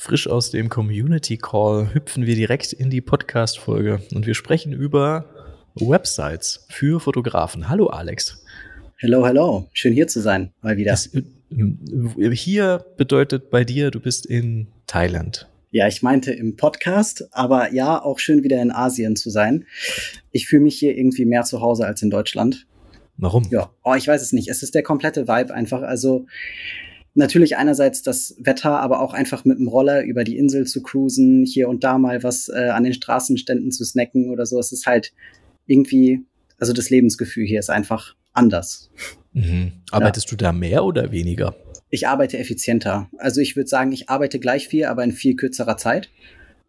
[0.00, 5.26] Frisch aus dem Community Call hüpfen wir direkt in die Podcast-Folge und wir sprechen über
[5.74, 7.68] Websites für Fotografen.
[7.68, 8.42] Hallo Alex.
[8.96, 9.68] Hello, hello.
[9.74, 10.92] Schön hier zu sein, mal wieder.
[10.92, 15.50] Das, äh, hier bedeutet bei dir, du bist in Thailand.
[15.70, 19.66] Ja, ich meinte im Podcast, aber ja, auch schön wieder in Asien zu sein.
[20.32, 22.66] Ich fühle mich hier irgendwie mehr zu Hause als in Deutschland.
[23.18, 23.46] Warum?
[23.50, 24.48] Ja, oh, ich weiß es nicht.
[24.48, 25.82] Es ist der komplette Vibe einfach.
[25.82, 26.24] Also
[27.14, 31.44] natürlich einerseits das Wetter, aber auch einfach mit dem Roller über die Insel zu cruisen,
[31.44, 34.58] hier und da mal was äh, an den Straßenständen zu snacken oder so.
[34.58, 35.12] Es ist halt
[35.66, 36.24] irgendwie,
[36.58, 38.90] also das Lebensgefühl hier ist einfach anders.
[39.32, 39.72] Mhm.
[39.90, 40.30] Arbeitest ja.
[40.30, 41.54] du da mehr oder weniger?
[41.90, 43.08] Ich arbeite effizienter.
[43.18, 46.10] Also ich würde sagen, ich arbeite gleich viel, aber in viel kürzerer Zeit.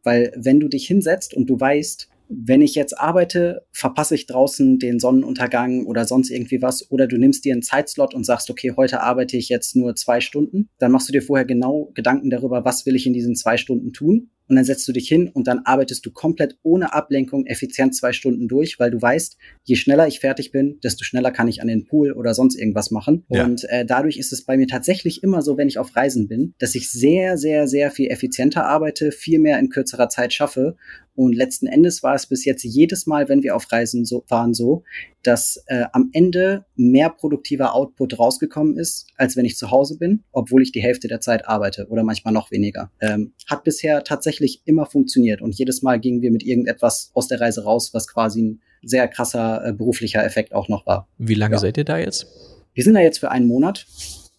[0.03, 4.80] Weil wenn du dich hinsetzt und du weißt, wenn ich jetzt arbeite, verpasse ich draußen
[4.80, 6.90] den Sonnenuntergang oder sonst irgendwie was.
[6.90, 10.21] Oder du nimmst dir einen Zeitslot und sagst, okay, heute arbeite ich jetzt nur zwei
[10.21, 10.70] Stunden.
[10.80, 13.91] Dann machst du dir vorher genau Gedanken darüber, was will ich in diesen zwei Stunden
[13.91, 17.95] tun und dann setzt du dich hin und dann arbeitest du komplett ohne Ablenkung effizient
[17.95, 21.61] zwei Stunden durch, weil du weißt, je schneller ich fertig bin, desto schneller kann ich
[21.61, 23.25] an den Pool oder sonst irgendwas machen.
[23.29, 23.45] Ja.
[23.45, 26.53] Und äh, dadurch ist es bei mir tatsächlich immer so, wenn ich auf Reisen bin,
[26.59, 30.76] dass ich sehr, sehr, sehr viel effizienter arbeite, viel mehr in kürzerer Zeit schaffe.
[31.15, 34.53] Und letzten Endes war es bis jetzt jedes Mal, wenn wir auf Reisen so waren,
[34.53, 34.83] so,
[35.23, 40.23] dass äh, am Ende mehr produktiver Output rausgekommen ist, als wenn ich zu Hause bin,
[40.31, 42.91] obwohl ich die Hälfte der Zeit arbeite oder manchmal noch weniger.
[42.99, 47.39] Ähm, hat bisher tatsächlich immer funktioniert und jedes Mal gingen wir mit irgendetwas aus der
[47.39, 51.07] Reise raus, was quasi ein sehr krasser äh, beruflicher Effekt auch noch war.
[51.17, 51.59] Wie lange ja.
[51.59, 52.25] seid ihr da jetzt?
[52.73, 53.85] Wir sind da jetzt für einen Monat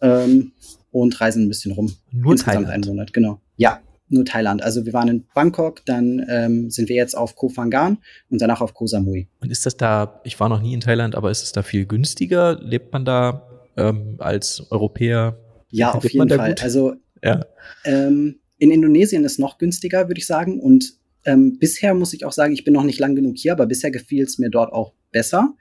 [0.00, 0.52] ähm,
[0.90, 1.94] und reisen ein bisschen rum.
[2.10, 2.72] Nur Insgesamt Thailand.
[2.86, 3.40] einen Monat, genau.
[3.56, 3.80] Ja,
[4.12, 4.62] nur Thailand.
[4.62, 7.98] Also wir waren in Bangkok, dann ähm, sind wir jetzt auf Koh Phangan
[8.30, 9.28] und danach auf Koh Samui.
[9.40, 11.86] Und ist das da, ich war noch nie in Thailand, aber ist es da viel
[11.86, 12.58] günstiger?
[12.60, 15.38] Lebt man da ähm, als Europäer?
[15.70, 16.50] Ja, auf jeden Fall.
[16.50, 16.62] Gut?
[16.62, 17.44] Also ja.
[17.84, 20.60] ähm, in Indonesien ist noch günstiger, würde ich sagen.
[20.60, 23.66] Und ähm, bisher muss ich auch sagen, ich bin noch nicht lang genug hier, aber
[23.66, 25.54] bisher gefiel es mir dort auch besser.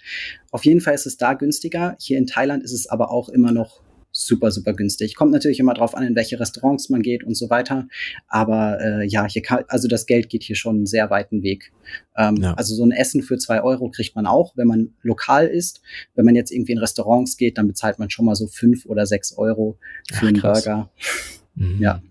[0.52, 1.95] Auf jeden Fall ist es da günstiger.
[2.00, 5.16] Hier in Thailand ist es aber auch immer noch super, super günstig.
[5.16, 7.88] Kommt natürlich immer drauf an, in welche Restaurants man geht und so weiter.
[8.27, 11.72] Aber äh, ja, hier kann, also das Geld geht hier schon einen sehr weiten Weg.
[12.17, 12.54] Ähm, ja.
[12.54, 15.82] Also so ein Essen für zwei Euro kriegt man auch, wenn man lokal ist.
[16.16, 19.05] Wenn man jetzt irgendwie in Restaurants geht, dann bezahlt man schon mal so fünf oder
[19.05, 19.77] sechs Euro
[20.11, 20.66] für Ach, einen krass.
[20.66, 20.89] Burger.
[21.55, 21.82] Mhm.
[21.82, 22.02] Ja.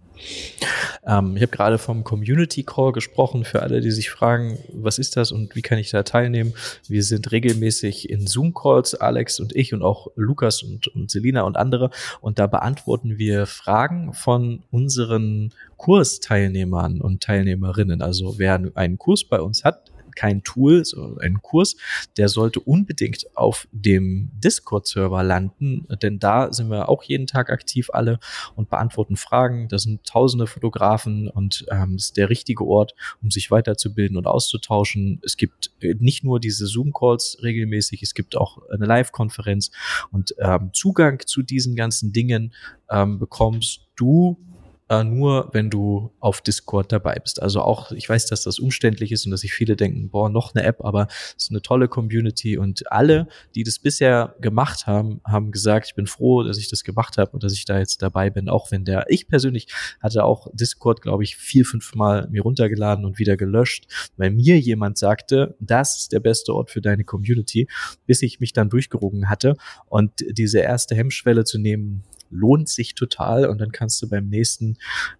[1.06, 5.16] Ähm, ich habe gerade vom Community Call gesprochen, für alle, die sich fragen, was ist
[5.16, 6.54] das und wie kann ich da teilnehmen.
[6.88, 11.56] Wir sind regelmäßig in Zoom-Calls, Alex und ich und auch Lukas und, und Selina und
[11.56, 11.90] andere.
[12.20, 18.02] Und da beantworten wir Fragen von unseren Kursteilnehmern und Teilnehmerinnen.
[18.02, 21.76] Also wer einen Kurs bei uns hat, kein Tool, so ein Kurs,
[22.18, 27.88] der sollte unbedingt auf dem Discord-Server landen, denn da sind wir auch jeden Tag aktiv
[27.90, 28.20] alle
[28.54, 29.68] und beantworten Fragen.
[29.68, 35.22] Da sind tausende Fotografen und ähm, ist der richtige Ort, um sich weiterzubilden und auszutauschen.
[35.24, 39.70] Es gibt äh, nicht nur diese Zoom-Calls regelmäßig, es gibt auch eine Live-Konferenz
[40.12, 42.52] und ähm, Zugang zu diesen ganzen Dingen
[42.90, 44.36] ähm, bekommst du
[44.90, 47.40] äh, nur wenn du auf Discord dabei bist.
[47.40, 50.52] Also auch, ich weiß, dass das umständlich ist und dass sich viele denken, boah, noch
[50.52, 51.06] eine App, aber
[51.36, 55.94] es ist eine tolle Community und alle, die das bisher gemacht haben, haben gesagt, ich
[55.94, 58.72] bin froh, dass ich das gemacht habe und dass ich da jetzt dabei bin, auch
[58.72, 59.68] wenn der, ich persönlich
[60.00, 63.86] hatte auch Discord, glaube ich, vier, fünf Mal mir runtergeladen und wieder gelöscht,
[64.16, 67.68] weil mir jemand sagte, das ist der beste Ort für deine Community,
[68.06, 69.56] bis ich mich dann durchgerungen hatte
[69.86, 74.76] und diese erste Hemmschwelle zu nehmen, lohnt sich total und dann kannst du beim nächsten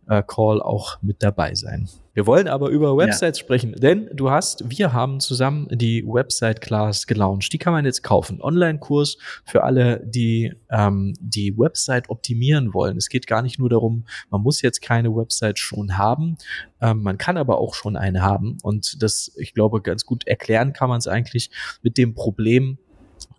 [0.09, 1.89] äh, Call auch mit dabei sein.
[2.13, 3.45] Wir wollen aber über Websites ja.
[3.45, 7.53] sprechen, denn du hast, wir haben zusammen die Website Class gelauncht.
[7.53, 8.43] Die kann man jetzt kaufen.
[8.43, 12.97] Online-Kurs für alle, die ähm, die Website optimieren wollen.
[12.97, 16.37] Es geht gar nicht nur darum, man muss jetzt keine Website schon haben.
[16.81, 18.59] Ähm, man kann aber auch schon eine haben.
[18.63, 21.51] Und das, ich glaube, ganz gut erklären kann man es eigentlich
[21.83, 22.79] mit dem Problem,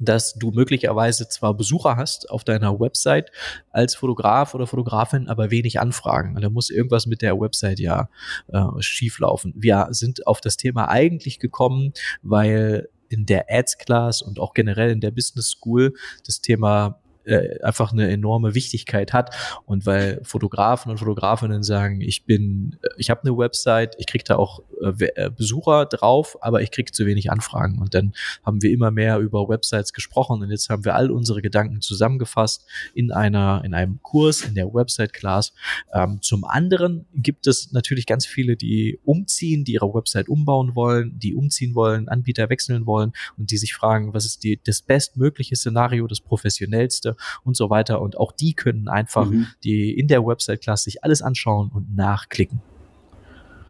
[0.05, 3.31] dass du möglicherweise zwar Besucher hast auf deiner Website
[3.69, 6.35] als Fotograf oder Fotografin, aber wenig Anfragen.
[6.41, 8.09] Da muss irgendwas mit der Website ja
[8.47, 9.53] äh, schieflaufen.
[9.55, 15.01] Wir sind auf das Thema eigentlich gekommen, weil in der Ads-Class und auch generell in
[15.01, 15.93] der Business School
[16.25, 19.35] das Thema äh, einfach eine enorme Wichtigkeit hat
[19.65, 24.37] und weil Fotografen und Fotografinnen sagen, ich bin, ich habe eine Website, ich kriege da
[24.37, 28.13] auch äh, äh, Besucher drauf, aber ich kriege zu wenig Anfragen und dann
[28.43, 32.65] haben wir immer mehr über Websites gesprochen und jetzt haben wir all unsere Gedanken zusammengefasst
[32.93, 35.53] in einer in einem Kurs in der Website Class.
[35.93, 41.17] Ähm, zum anderen gibt es natürlich ganz viele, die umziehen, die ihre Website umbauen wollen,
[41.19, 45.55] die umziehen wollen, Anbieter wechseln wollen und die sich fragen, was ist die das bestmögliche
[45.55, 47.10] Szenario, das professionellste
[47.43, 48.01] Und so weiter.
[48.01, 49.47] Und auch die können einfach mhm.
[49.63, 52.61] die in der Website-Class sich alles anschauen und nachklicken.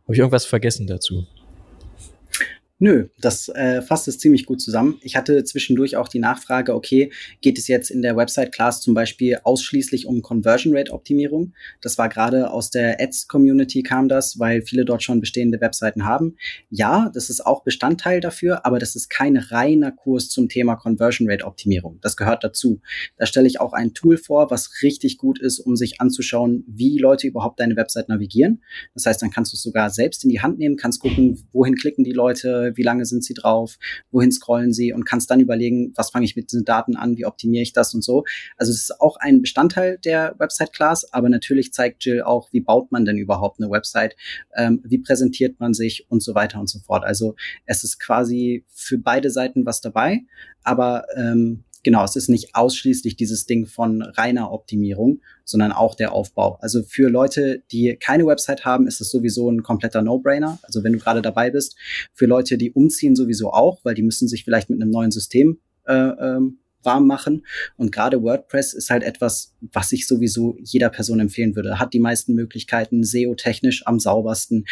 [0.04, 1.26] Habe ich irgendwas vergessen dazu?
[2.84, 4.98] Nö, das äh, fasst es ziemlich gut zusammen.
[5.04, 9.38] Ich hatte zwischendurch auch die Nachfrage, okay, geht es jetzt in der Website-Class zum Beispiel
[9.44, 11.54] ausschließlich um Conversion Rate-Optimierung?
[11.82, 16.38] Das war gerade aus der Ads-Community kam das, weil viele dort schon bestehende Webseiten haben.
[16.72, 21.30] Ja, das ist auch Bestandteil dafür, aber das ist kein reiner Kurs zum Thema Conversion
[21.30, 22.00] Rate-Optimierung.
[22.02, 22.82] Das gehört dazu.
[23.16, 26.98] Da stelle ich auch ein Tool vor, was richtig gut ist, um sich anzuschauen, wie
[26.98, 28.64] Leute überhaupt deine Website navigieren.
[28.96, 31.76] Das heißt, dann kannst du es sogar selbst in die Hand nehmen, kannst gucken, wohin
[31.76, 33.78] klicken die Leute, wie lange sind sie drauf,
[34.12, 37.26] wohin scrollen sie und kannst dann überlegen, was fange ich mit diesen Daten an, wie
[37.26, 38.24] optimiere ich das und so.
[38.58, 42.92] Also es ist auch ein Bestandteil der Website-Class, aber natürlich zeigt Jill auch, wie baut
[42.92, 44.16] man denn überhaupt eine Website,
[44.56, 47.04] ähm, wie präsentiert man sich und so weiter und so fort.
[47.04, 47.36] Also
[47.66, 50.22] es ist quasi für beide Seiten was dabei,
[50.64, 56.14] aber ähm, genau, es ist nicht ausschließlich dieses Ding von reiner Optimierung, sondern auch der
[56.14, 56.58] Aufbau.
[56.62, 60.60] Also für Leute, die keine Website haben, ist es sowieso ein kompletter No-Brainer.
[60.64, 61.76] Also wenn du gerade dabei bist,
[62.14, 65.60] für Leute, die umziehen, sowieso auch, weil die müssen sich vielleicht mit einem neuen System
[65.86, 67.46] äh, ähm, warm machen.
[67.78, 71.80] Und gerade WordPress ist halt etwas, was ich sowieso jeder Person empfehlen würde.
[71.80, 74.66] Hat die meisten Möglichkeiten, SEO-technisch am saubersten,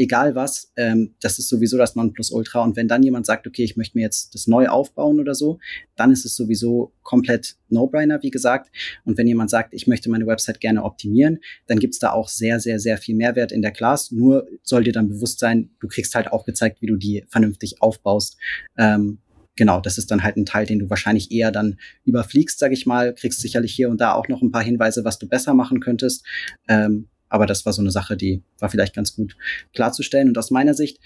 [0.00, 2.62] egal was, ähm, das ist sowieso das Nonplusultra.
[2.62, 5.58] Und wenn dann jemand sagt, okay, ich möchte mir jetzt das neu aufbauen oder so,
[5.94, 8.70] dann ist es sowieso komplett No-Brainer, wie gesagt.
[9.04, 12.60] Und wenn jemand sagt, ich möchte meine Website gerne optimieren, dann gibt's da auch sehr,
[12.60, 14.10] sehr, sehr viel Mehrwert in der Class.
[14.10, 17.82] Nur soll dir dann bewusst sein, du kriegst halt auch gezeigt, wie du die vernünftig
[17.82, 18.38] aufbaust.
[18.78, 19.18] Ähm,
[19.60, 21.76] genau, das ist dann halt ein Teil, den du wahrscheinlich eher dann
[22.06, 25.18] überfliegst, sag ich mal, kriegst sicherlich hier und da auch noch ein paar Hinweise, was
[25.18, 26.24] du besser machen könntest.
[26.66, 29.36] Ähm, aber das war so eine Sache, die war vielleicht ganz gut
[29.74, 30.28] klarzustellen.
[30.28, 30.98] Und aus meiner Sicht,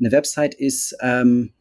[0.00, 1.52] eine Website ist, ähm,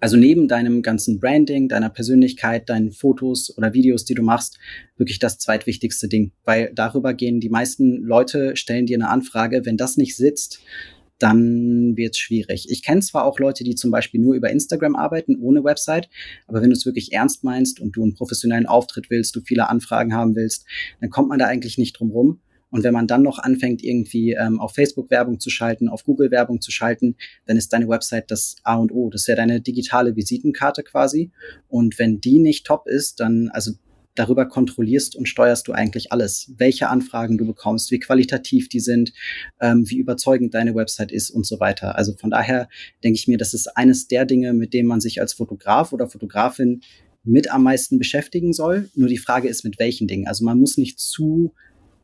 [0.00, 4.58] also neben deinem ganzen Branding, deiner Persönlichkeit, deinen Fotos oder Videos, die du machst,
[4.96, 6.32] wirklich das zweitwichtigste Ding.
[6.42, 9.64] Weil darüber gehen die meisten Leute, stellen dir eine Anfrage.
[9.64, 10.58] Wenn das nicht sitzt,
[11.24, 12.66] dann wird es schwierig.
[12.68, 16.10] Ich kenne zwar auch Leute, die zum Beispiel nur über Instagram arbeiten, ohne Website,
[16.46, 19.70] aber wenn du es wirklich ernst meinst und du einen professionellen Auftritt willst, du viele
[19.70, 20.66] Anfragen haben willst,
[21.00, 22.40] dann kommt man da eigentlich nicht drum rum.
[22.68, 26.30] Und wenn man dann noch anfängt, irgendwie ähm, auf Facebook Werbung zu schalten, auf Google
[26.30, 27.16] Werbung zu schalten,
[27.46, 29.08] dann ist deine Website das A und O.
[29.10, 31.30] Das ist ja deine digitale Visitenkarte quasi.
[31.68, 33.70] Und wenn die nicht top ist, dann, also
[34.14, 36.52] darüber kontrollierst und steuerst du eigentlich alles.
[36.56, 39.12] Welche Anfragen du bekommst, wie qualitativ die sind,
[39.60, 41.96] ähm, wie überzeugend deine Website ist und so weiter.
[41.96, 42.68] Also von daher
[43.02, 46.08] denke ich mir, das ist eines der Dinge, mit denen man sich als Fotograf oder
[46.08, 46.80] Fotografin
[47.24, 48.90] mit am meisten beschäftigen soll.
[48.94, 50.28] Nur die Frage ist, mit welchen Dingen.
[50.28, 51.52] Also man muss nicht zu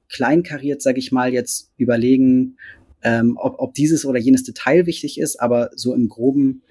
[0.08, 2.56] kleinkariert, sage ich mal, jetzt überlegen,
[3.02, 6.62] ähm, ob, ob dieses oder jenes Detail wichtig ist, aber so im groben,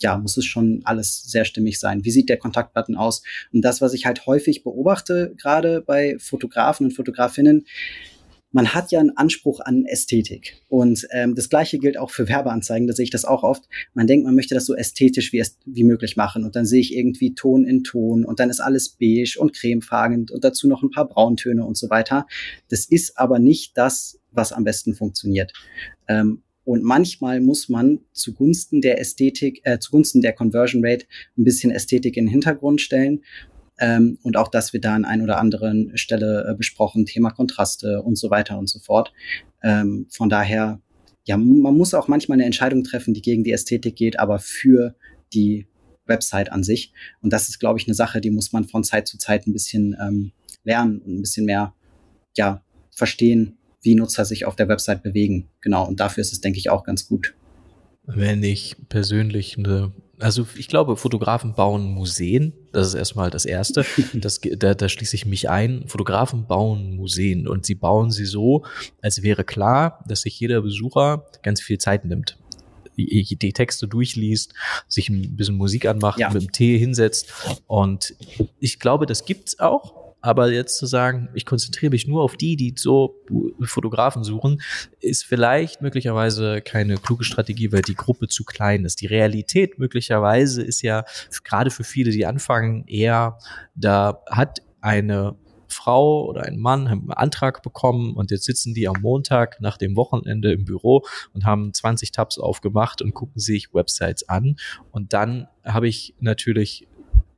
[0.00, 2.04] ja, muss es schon alles sehr stimmig sein.
[2.04, 3.22] Wie sieht der Kontaktbutton aus?
[3.52, 7.66] Und das, was ich halt häufig beobachte, gerade bei Fotografen und Fotografinnen,
[8.50, 10.56] man hat ja einen Anspruch an Ästhetik.
[10.68, 13.68] Und ähm, das gleiche gilt auch für Werbeanzeigen, da sehe ich das auch oft.
[13.92, 16.44] Man denkt, man möchte das so ästhetisch wie, wie möglich machen.
[16.44, 20.30] Und dann sehe ich irgendwie Ton in Ton und dann ist alles beige und cremefarbend
[20.30, 22.26] und dazu noch ein paar Brauntöne und so weiter.
[22.68, 25.52] Das ist aber nicht das, was am besten funktioniert.
[26.06, 31.06] Ähm, und manchmal muss man zugunsten der Ästhetik, äh, zugunsten der Conversion Rate
[31.38, 33.24] ein bisschen Ästhetik in den Hintergrund stellen.
[33.78, 38.02] Ähm, und auch das wird da an ein oder anderen Stelle äh, besprochen, Thema Kontraste
[38.02, 39.14] und so weiter und so fort.
[39.62, 40.82] Ähm, von daher,
[41.24, 44.94] ja, man muss auch manchmal eine Entscheidung treffen, die gegen die Ästhetik geht, aber für
[45.32, 45.68] die
[46.04, 46.92] Website an sich.
[47.22, 49.54] Und das ist, glaube ich, eine Sache, die muss man von Zeit zu Zeit ein
[49.54, 50.32] bisschen ähm,
[50.64, 51.72] lernen und ein bisschen mehr,
[52.36, 55.48] ja, verstehen, wie Nutzer sich auf der Website bewegen.
[55.60, 55.86] Genau.
[55.86, 57.34] Und dafür ist es, denke ich, auch ganz gut.
[58.04, 62.52] Wenn ich persönlich eine also ich glaube, Fotografen bauen Museen.
[62.72, 63.84] Das ist erstmal das Erste.
[64.14, 65.84] Das, da, da schließe ich mich ein.
[65.86, 68.64] Fotografen bauen Museen und sie bauen sie so,
[69.00, 72.36] als wäre klar, dass sich jeder Besucher ganz viel Zeit nimmt.
[72.96, 74.54] Die, die Texte durchliest,
[74.88, 76.30] sich ein bisschen Musik anmacht, ja.
[76.30, 77.32] mit dem Tee hinsetzt.
[77.66, 78.14] Und
[78.58, 79.97] ich glaube, das gibt's auch.
[80.20, 83.20] Aber jetzt zu sagen, ich konzentriere mich nur auf die, die so
[83.62, 84.60] Fotografen suchen,
[85.00, 89.00] ist vielleicht möglicherweise keine kluge Strategie, weil die Gruppe zu klein ist.
[89.00, 91.04] Die Realität möglicherweise ist ja
[91.44, 93.38] gerade für viele, die anfangen, eher,
[93.74, 95.36] da hat eine
[95.68, 99.76] Frau oder ein Mann haben einen Antrag bekommen und jetzt sitzen die am Montag nach
[99.76, 104.56] dem Wochenende im Büro und haben 20 Tabs aufgemacht und gucken sich Websites an.
[104.90, 106.87] Und dann habe ich natürlich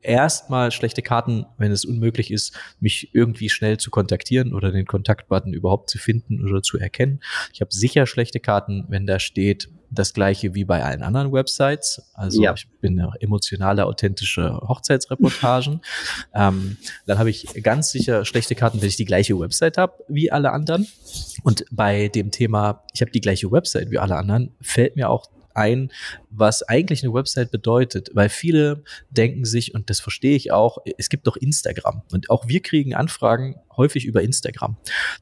[0.03, 5.53] erstmal schlechte Karten, wenn es unmöglich ist, mich irgendwie schnell zu kontaktieren oder den Kontaktbutton
[5.53, 7.21] überhaupt zu finden oder zu erkennen.
[7.53, 12.03] Ich habe sicher schlechte Karten, wenn da steht, das gleiche wie bei allen anderen Websites.
[12.15, 12.55] Also ja.
[12.55, 15.81] ich bin eine emotionale, authentische Hochzeitsreportagen.
[16.35, 16.77] ähm,
[17.07, 20.53] dann habe ich ganz sicher schlechte Karten, wenn ich die gleiche Website habe wie alle
[20.53, 20.87] anderen.
[21.43, 25.29] Und bei dem Thema, ich habe die gleiche Website wie alle anderen, fällt mir auch
[25.61, 25.93] ein,
[26.31, 31.09] was eigentlich eine Website bedeutet, weil viele denken sich, und das verstehe ich auch, es
[31.09, 32.03] gibt doch Instagram.
[32.13, 34.77] Und auch wir kriegen Anfragen häufig über Instagram.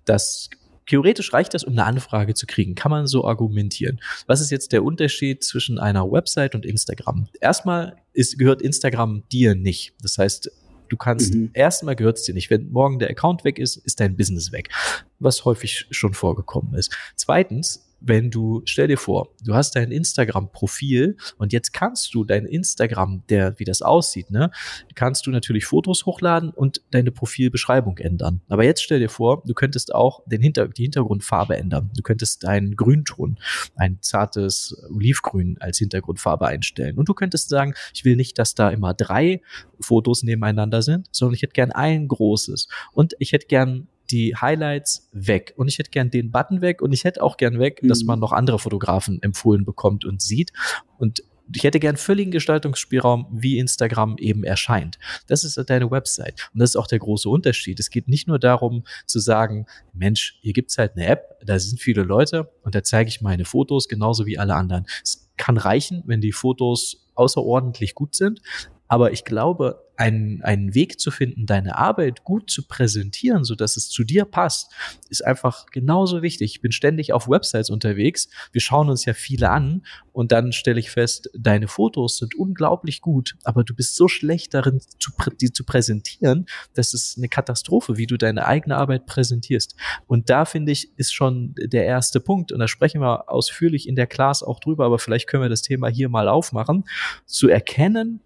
[0.05, 0.49] Das
[0.87, 2.75] Theoretisch reicht das, um eine Anfrage zu kriegen.
[2.75, 4.01] Kann man so argumentieren.
[4.27, 7.29] Was ist jetzt der Unterschied zwischen einer Website und Instagram?
[7.43, 9.93] Erstmal ist, gehört Instagram dir nicht.
[10.01, 10.51] Das heißt,
[10.89, 11.51] Du kannst, mhm.
[11.53, 12.49] erstmal gehört es dir nicht.
[12.49, 14.71] Wenn morgen der Account weg ist, ist dein Business weg.
[15.19, 16.97] Was häufig schon vorgekommen ist.
[17.15, 22.47] Zweitens, wenn du, stell dir vor, du hast dein Instagram-Profil und jetzt kannst du dein
[22.47, 24.51] Instagram, der, wie das aussieht, ne,
[24.95, 28.41] kannst du natürlich Fotos hochladen und deine Profilbeschreibung ändern.
[28.49, 31.91] Aber jetzt stell dir vor, du könntest auch den Hinter die Hintergrundfarbe ändern.
[31.97, 33.39] Du könntest deinen Grünton,
[33.77, 36.97] ein zartes Olivgrün als Hintergrundfarbe einstellen.
[36.99, 39.43] Und du könntest sagen, ich will nicht, dass da immer drei
[39.81, 42.69] Fotos nebeneinander sind, sondern ich hätte gern ein großes.
[42.93, 45.55] Und ich hätte gern die Highlights weg.
[45.57, 47.89] Und ich hätte gern den Button weg und ich hätte auch gern weg, mhm.
[47.89, 50.53] dass man noch andere Fotografen empfohlen bekommt und sieht.
[50.99, 51.23] Und
[51.55, 54.99] ich hätte gern völligen Gestaltungsspielraum, wie Instagram eben erscheint.
[55.27, 56.51] Das ist deine Website.
[56.53, 57.81] Und das ist auch der große Unterschied.
[57.81, 61.81] Es geht nicht nur darum zu sagen, Mensch, hier gibt's halt eine App, da sind
[61.81, 64.87] viele Leute und da zeige ich meine Fotos genauso wie alle anderen.
[65.03, 68.41] Es kann reichen, wenn die Fotos außerordentlich gut sind.
[68.89, 73.77] Aber ich glaube, einen, einen Weg zu finden, deine Arbeit gut zu präsentieren, so dass
[73.77, 74.73] es zu dir passt,
[75.09, 76.53] ist einfach genauso wichtig.
[76.53, 78.29] Ich bin ständig auf Websites unterwegs.
[78.53, 83.01] Wir schauen uns ja viele an und dann stelle ich fest, deine Fotos sind unglaublich
[83.01, 87.97] gut, aber du bist so schlecht darin, zu, die zu präsentieren, das ist eine Katastrophe,
[87.97, 89.75] wie du deine eigene Arbeit präsentierst.
[90.07, 92.53] Und da finde ich, ist schon der erste Punkt.
[92.53, 95.63] Und da sprechen wir ausführlich in der Class auch drüber, aber vielleicht können wir das
[95.63, 96.85] Thema hier mal aufmachen,
[97.27, 98.21] zu erkennen,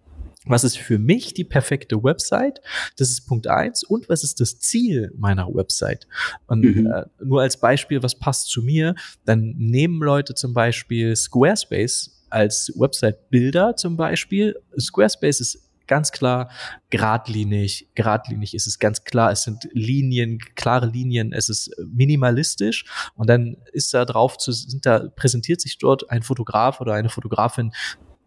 [0.45, 2.61] was ist für mich die perfekte Website?
[2.97, 3.83] Das ist Punkt eins.
[3.83, 6.07] Und was ist das Ziel meiner Website?
[6.47, 6.87] Und mhm.
[6.87, 8.95] äh, nur als Beispiel, was passt zu mir?
[9.25, 14.59] Dann nehmen Leute zum Beispiel Squarespace als Website-Bilder zum Beispiel.
[14.77, 16.49] Squarespace ist ganz klar
[16.89, 17.89] geradlinig.
[17.95, 19.31] Geradlinig ist es ganz klar.
[19.31, 21.33] Es sind Linien, klare Linien.
[21.33, 22.85] Es ist minimalistisch.
[23.15, 27.09] Und dann ist da drauf zu, sind da, präsentiert sich dort ein Fotograf oder eine
[27.09, 27.71] Fotografin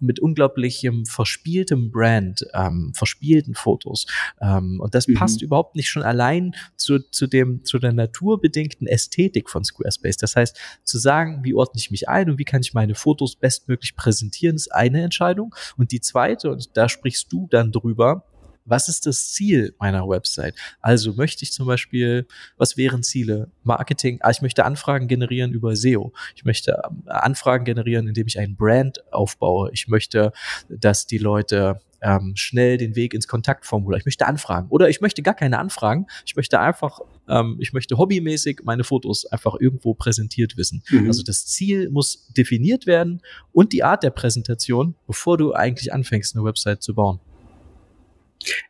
[0.00, 4.06] mit unglaublichem verspieltem Brand, ähm, verspielten Fotos.
[4.40, 5.14] Ähm, und das mhm.
[5.14, 10.16] passt überhaupt nicht schon allein zu, zu dem, zu der naturbedingten Ästhetik von Squarespace.
[10.16, 13.36] Das heißt, zu sagen, wie ordne ich mich ein und wie kann ich meine Fotos
[13.36, 15.54] bestmöglich präsentieren, ist eine Entscheidung.
[15.76, 18.24] Und die zweite, und da sprichst du dann drüber,
[18.66, 20.54] was ist das Ziel meiner Website?
[20.80, 23.50] Also möchte ich zum Beispiel, was wären Ziele?
[23.62, 26.12] Marketing, ah, ich möchte Anfragen generieren über SEO.
[26.35, 29.70] Ich möchte ähm, Anfragen generieren, indem ich einen Brand aufbaue.
[29.73, 30.32] Ich möchte,
[30.68, 33.99] dass die Leute ähm, schnell den Weg ins Kontaktformular.
[33.99, 36.06] Ich möchte Anfragen oder ich möchte gar keine Anfragen.
[36.25, 40.82] Ich möchte einfach, ähm, ich möchte hobbymäßig meine Fotos einfach irgendwo präsentiert wissen.
[40.90, 41.08] Mhm.
[41.08, 46.37] Also das Ziel muss definiert werden und die Art der Präsentation, bevor du eigentlich anfängst,
[46.37, 47.20] eine Website zu bauen.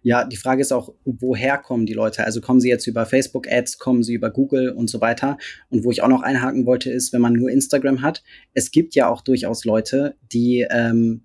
[0.03, 2.25] Ja, die Frage ist auch, woher kommen die Leute?
[2.25, 5.39] Also kommen sie jetzt über Facebook-Ads, kommen sie über Google und so weiter?
[5.69, 8.23] Und wo ich auch noch einhaken wollte, ist, wenn man nur Instagram hat,
[8.55, 11.23] es gibt ja auch durchaus Leute, die ähm,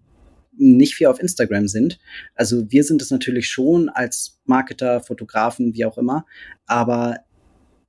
[0.58, 2.00] nicht viel auf Instagram sind.
[2.36, 6.25] Also wir sind es natürlich schon als Marketer, Fotografen, wie auch immer.
[6.65, 7.17] Aber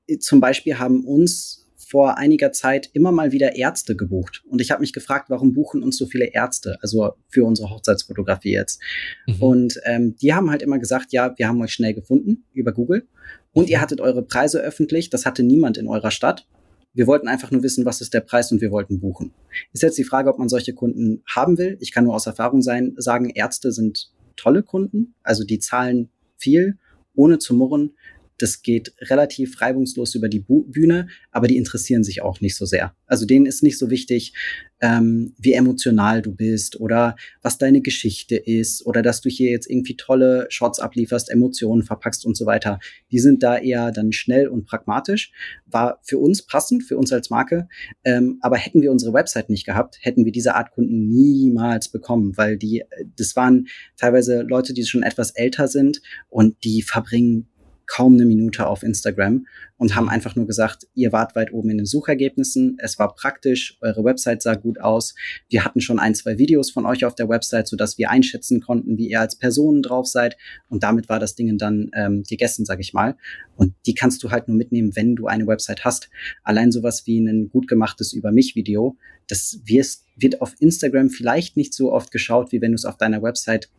[0.07, 1.62] äh, zum Beispiel haben uns
[1.93, 4.43] vor einiger Zeit immer mal wieder Ärzte gebucht.
[4.49, 8.55] Und ich habe mich gefragt, warum buchen uns so viele Ärzte, also für unsere Hochzeitsfotografie
[8.55, 8.81] jetzt.
[9.27, 9.43] Mhm.
[9.43, 13.07] Und ähm, die haben halt immer gesagt, ja, wir haben euch schnell gefunden über Google
[13.53, 13.83] und ihr mhm.
[13.83, 15.11] hattet eure Preise öffentlich.
[15.11, 16.49] Das hatte niemand in eurer Stadt.
[16.95, 19.35] Wir wollten einfach nur wissen, was ist der Preis und wir wollten buchen.
[19.75, 21.77] Ist jetzt die Frage, ob man solche Kunden haben will.
[21.81, 25.15] Ich kann nur aus Erfahrung sein, sagen, Ärzte sind tolle Kunden.
[25.23, 26.09] Also die zahlen
[26.39, 26.79] viel,
[27.15, 27.93] ohne zu murren.
[28.43, 32.95] Das geht relativ reibungslos über die Bühne, aber die interessieren sich auch nicht so sehr.
[33.07, 34.35] Also denen ist nicht so wichtig,
[34.83, 39.71] ähm, wie emotional du bist oder was deine Geschichte ist oder dass du hier jetzt
[39.71, 42.81] irgendwie tolle Shots ablieferst, Emotionen verpackst und so weiter.
[43.13, 45.31] Die sind da eher dann schnell und pragmatisch.
[45.67, 47.69] War für uns passend, für uns als Marke.
[48.03, 52.37] Ähm, aber hätten wir unsere Website nicht gehabt, hätten wir diese Art Kunden niemals bekommen,
[52.37, 52.83] weil die,
[53.17, 57.47] das waren teilweise Leute, die schon etwas älter sind und die verbringen
[57.87, 59.47] kaum eine Minute auf Instagram
[59.77, 63.79] und haben einfach nur gesagt, ihr wart weit oben in den Suchergebnissen, es war praktisch,
[63.81, 65.15] eure Website sah gut aus,
[65.49, 68.97] wir hatten schon ein, zwei Videos von euch auf der Website, sodass wir einschätzen konnten,
[68.97, 70.37] wie ihr als Personen drauf seid
[70.69, 73.17] und damit war das Ding dann ähm, gegessen, sag ich mal.
[73.57, 76.09] Und die kannst du halt nur mitnehmen, wenn du eine Website hast.
[76.43, 78.97] Allein sowas wie ein gut gemachtes Über mich Video,
[79.29, 79.61] das
[80.17, 83.71] wird auf Instagram vielleicht nicht so oft geschaut, wie wenn du es auf deiner Website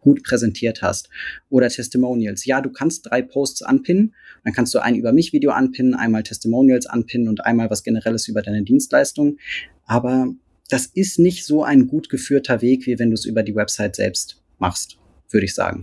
[0.00, 1.08] gut präsentiert hast.
[1.50, 2.44] Oder Testimonials.
[2.44, 4.14] Ja, du kannst drei Posts anpinnen.
[4.44, 8.28] Dann kannst du ein über mich Video anpinnen, einmal Testimonials anpinnen und einmal was generelles
[8.28, 9.38] über deine Dienstleistung.
[9.84, 10.28] Aber
[10.68, 13.96] das ist nicht so ein gut geführter Weg, wie wenn du es über die Website
[13.96, 14.98] selbst machst,
[15.30, 15.80] würde ich sagen.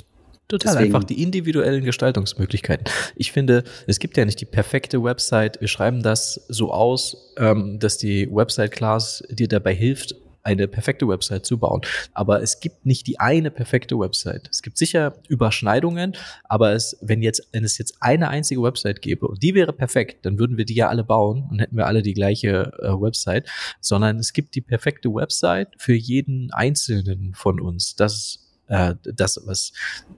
[0.47, 0.93] Total Deswegen.
[0.93, 2.85] einfach die individuellen Gestaltungsmöglichkeiten.
[3.15, 5.59] Ich finde, es gibt ja nicht die perfekte Website.
[5.59, 11.45] Wir schreiben das so aus, ähm, dass die Website-Class dir dabei hilft, eine perfekte Website
[11.45, 11.81] zu bauen.
[12.13, 14.47] Aber es gibt nicht die eine perfekte Website.
[14.51, 19.27] Es gibt sicher Überschneidungen, aber es, wenn jetzt, wenn es jetzt eine einzige Website gäbe
[19.27, 22.03] und die wäre perfekt, dann würden wir die ja alle bauen und hätten wir alle
[22.03, 23.49] die gleiche äh, Website,
[23.81, 27.95] sondern es gibt die perfekte Website für jeden einzelnen von uns.
[27.95, 29.73] Das, äh, das was,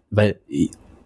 [0.09, 0.39] weil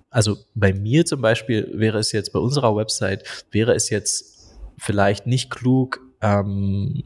[0.09, 5.25] also bei mir zum Beispiel wäre es jetzt bei unserer Website wäre es jetzt vielleicht
[5.25, 7.03] nicht klug ähm,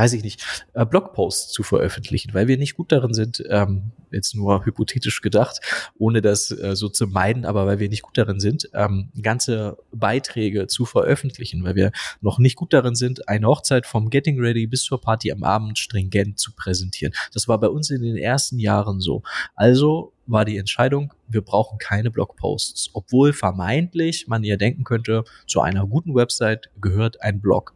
[0.00, 0.42] weiß ich nicht,
[0.72, 5.60] äh, Blogposts zu veröffentlichen, weil wir nicht gut darin sind, ähm, jetzt nur hypothetisch gedacht,
[5.98, 9.76] ohne das äh, so zu meiden, aber weil wir nicht gut darin sind, ähm, ganze
[9.92, 11.92] Beiträge zu veröffentlichen, weil wir
[12.22, 15.78] noch nicht gut darin sind, eine Hochzeit vom Getting Ready bis zur Party am Abend
[15.78, 17.12] stringent zu präsentieren.
[17.34, 19.22] Das war bei uns in den ersten Jahren so.
[19.54, 25.60] Also war die Entscheidung, wir brauchen keine Blogposts, obwohl vermeintlich man ja denken könnte, zu
[25.60, 27.74] einer guten Website gehört ein Blog.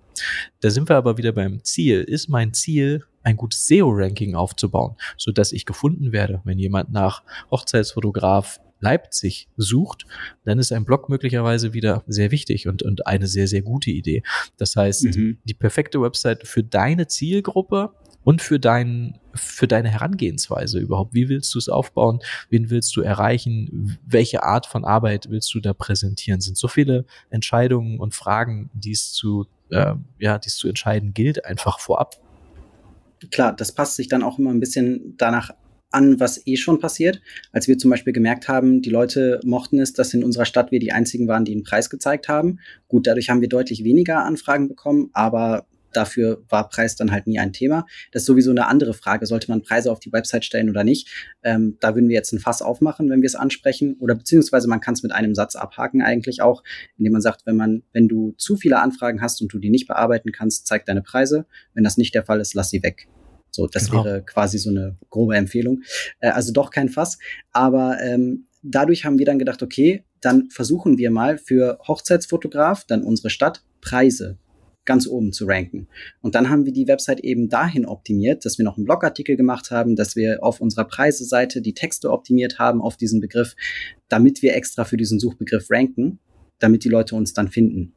[0.60, 2.02] Da sind wir aber wieder beim Ziel.
[2.02, 7.22] Ist mein Ziel, ein gutes SEO-Ranking aufzubauen, so dass ich gefunden werde, wenn jemand nach
[7.50, 10.04] Hochzeitsfotograf Leipzig sucht,
[10.44, 14.22] dann ist ein Blog möglicherweise wieder sehr wichtig und, und eine sehr, sehr gute Idee.
[14.58, 15.38] Das heißt, mhm.
[15.44, 17.94] die perfekte Website für deine Zielgruppe
[18.24, 21.14] und für dein, für deine Herangehensweise überhaupt.
[21.14, 22.20] Wie willst du es aufbauen?
[22.50, 23.98] Wen willst du erreichen?
[24.06, 26.40] Welche Art von Arbeit willst du da präsentieren?
[26.40, 31.44] Sind so viele Entscheidungen und Fragen, die es zu äh, ja, dies zu entscheiden gilt,
[31.44, 32.16] einfach vorab.
[33.30, 35.50] Klar, das passt sich dann auch immer ein bisschen danach
[35.90, 37.20] an, was eh schon passiert.
[37.52, 40.80] Als wir zum Beispiel gemerkt haben, die Leute mochten es, dass in unserer Stadt wir
[40.80, 42.58] die einzigen waren, die einen Preis gezeigt haben.
[42.88, 47.38] Gut, dadurch haben wir deutlich weniger Anfragen bekommen, aber Dafür war Preis dann halt nie
[47.38, 47.86] ein Thema.
[48.12, 49.26] Das ist sowieso eine andere Frage.
[49.26, 51.08] Sollte man Preise auf die Website stellen oder nicht?
[51.42, 53.96] Ähm, da würden wir jetzt ein Fass aufmachen, wenn wir es ansprechen.
[54.00, 56.62] Oder beziehungsweise man kann es mit einem Satz abhaken eigentlich auch,
[56.98, 59.86] indem man sagt, wenn man, wenn du zu viele Anfragen hast und du die nicht
[59.86, 61.46] bearbeiten kannst, zeig deine Preise.
[61.74, 63.08] Wenn das nicht der Fall ist, lass sie weg.
[63.50, 64.04] So, das genau.
[64.04, 65.82] wäre quasi so eine grobe Empfehlung.
[66.20, 67.18] Äh, also doch kein Fass.
[67.52, 73.02] Aber ähm, dadurch haben wir dann gedacht, okay, dann versuchen wir mal für Hochzeitsfotograf, dann
[73.02, 74.38] unsere Stadt, Preise
[74.84, 75.88] ganz oben zu ranken.
[76.20, 79.70] Und dann haben wir die Website eben dahin optimiert, dass wir noch einen Blogartikel gemacht
[79.70, 83.56] haben, dass wir auf unserer Preiseseite die Texte optimiert haben auf diesen Begriff,
[84.08, 86.18] damit wir extra für diesen Suchbegriff ranken,
[86.58, 87.94] damit die Leute uns dann finden.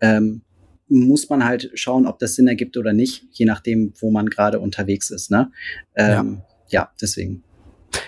[0.00, 0.42] Ähm,
[0.88, 4.60] muss man halt schauen, ob das Sinn ergibt oder nicht, je nachdem, wo man gerade
[4.60, 5.30] unterwegs ist.
[5.30, 5.50] Ne?
[5.94, 6.80] Ähm, ja.
[6.80, 7.42] ja, deswegen.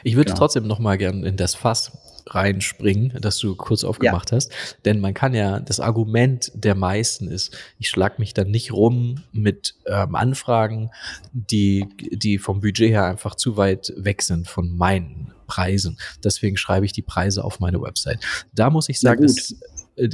[0.05, 0.39] Ich würde genau.
[0.39, 1.93] trotzdem noch mal gern in das Fass
[2.27, 4.37] reinspringen, das du kurz aufgemacht ja.
[4.37, 4.53] hast.
[4.85, 9.23] Denn man kann ja, das Argument der meisten ist, ich schlag mich dann nicht rum
[9.33, 10.91] mit ähm, Anfragen,
[11.33, 15.99] die, die vom Budget her einfach zu weit weg sind von meinen Preisen.
[16.25, 18.19] Deswegen schreibe ich die Preise auf meine Website.
[18.53, 19.55] Da muss ich sagen, dass,
[19.97, 20.09] äh,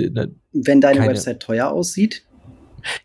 [0.53, 2.25] wenn deine keine, Website teuer aussieht,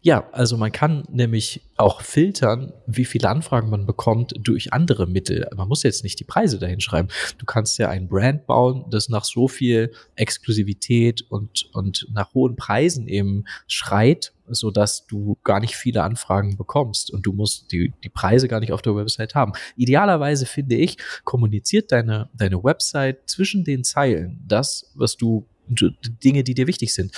[0.02, 5.48] ja, also man kann nämlich auch filtern, wie viele Anfragen man bekommt durch andere Mittel.
[5.56, 7.10] Man muss jetzt nicht die Preise dahin schreiben.
[7.38, 12.56] Du kannst ja ein Brand bauen, das nach so viel Exklusivität und, und nach hohen
[12.56, 17.94] Preisen eben schreit, so dass du gar nicht viele Anfragen bekommst und du musst die,
[18.04, 19.52] die Preise gar nicht auf der Website haben.
[19.76, 26.54] Idealerweise finde ich, kommuniziert deine, deine Website zwischen den Zeilen das, was du Dinge, die
[26.54, 27.14] dir wichtig sind.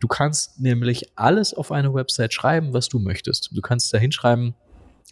[0.00, 3.50] Du kannst nämlich alles auf eine Website schreiben, was du möchtest.
[3.52, 4.54] Du kannst da hinschreiben,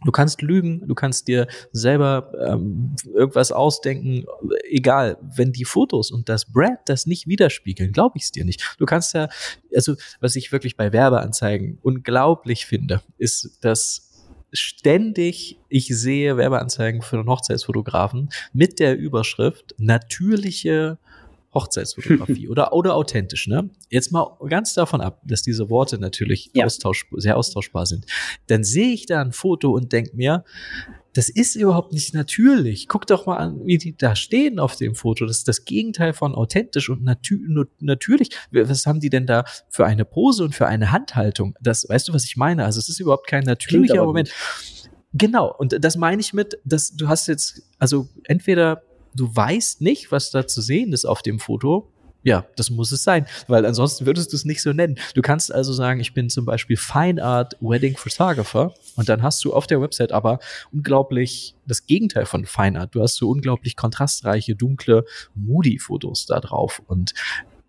[0.05, 4.25] Du kannst lügen, du kannst dir selber ähm, irgendwas ausdenken,
[4.71, 5.19] egal.
[5.21, 8.77] Wenn die Fotos und das Brand das nicht widerspiegeln, glaube ich es dir nicht.
[8.79, 9.29] Du kannst ja,
[9.75, 14.11] also was ich wirklich bei Werbeanzeigen unglaublich finde, ist, dass
[14.53, 20.99] ständig ich sehe Werbeanzeigen für einen Hochzeitsfotografen mit der Überschrift natürliche
[21.55, 23.71] Hochzeitsfotografie oder, oder authentisch, ne?
[23.89, 26.65] Jetzt mal ganz davon ab, dass diese Worte natürlich ja.
[26.65, 28.07] austausch, sehr austauschbar sind.
[28.47, 30.45] Dann sehe ich da ein Foto und denke mir,
[31.13, 32.87] das ist überhaupt nicht natürlich.
[32.87, 35.27] Guck doch mal an, wie die da stehen auf dem Foto.
[35.27, 37.41] Das ist das Gegenteil von authentisch und natü
[37.81, 38.31] natürlich.
[38.53, 41.55] Was haben die denn da für eine Pose und für eine Handhaltung?
[41.61, 42.65] Das, weißt du, was ich meine?
[42.65, 44.29] Also es ist überhaupt kein natürlicher Moment.
[44.29, 44.91] Gut.
[45.13, 45.53] Genau.
[45.53, 48.83] Und das meine ich mit, dass du hast jetzt, also entweder
[49.15, 51.91] du weißt nicht, was da zu sehen ist auf dem Foto,
[52.23, 54.99] ja, das muss es sein, weil ansonsten würdest du es nicht so nennen.
[55.15, 59.43] Du kannst also sagen, ich bin zum Beispiel Fine Art Wedding Photographer und dann hast
[59.45, 60.39] du auf der Website aber
[60.71, 62.95] unglaublich das Gegenteil von Fine Art.
[62.95, 67.15] Du hast so unglaublich kontrastreiche, dunkle, moody Fotos da drauf und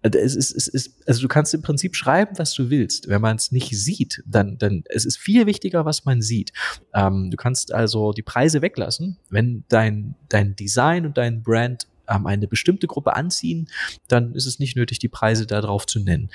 [0.04, 3.08] es ist, es ist, also du kannst im Prinzip schreiben, was du willst.
[3.08, 6.52] Wenn man es nicht sieht, dann, dann es ist viel wichtiger, was man sieht.
[6.94, 12.26] Ähm, du kannst also die Preise weglassen, wenn dein, dein Design und dein Brand ähm,
[12.26, 13.70] eine bestimmte Gruppe anziehen,
[14.08, 16.30] dann ist es nicht nötig, die Preise darauf zu nennen.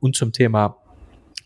[0.00, 0.78] Und zum Thema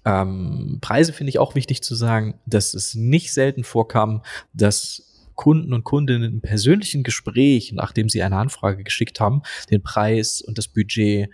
[0.06, 4.22] ähm, Preise finde ich auch wichtig zu sagen, dass es nicht selten vorkam,
[4.54, 5.02] dass
[5.34, 10.58] Kunden und Kundinnen im persönlichen Gespräch, nachdem sie eine Anfrage geschickt haben, den Preis und
[10.58, 11.28] das Budget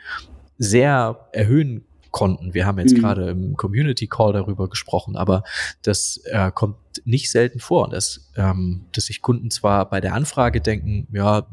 [0.63, 2.55] sehr erhöhen konnten.
[2.55, 3.01] Wir haben jetzt mhm.
[3.01, 5.43] gerade im Community Call darüber gesprochen, aber
[5.83, 10.61] das äh, kommt nicht selten vor, dass, ähm, dass sich Kunden zwar bei der Anfrage
[10.61, 11.47] denken, ja,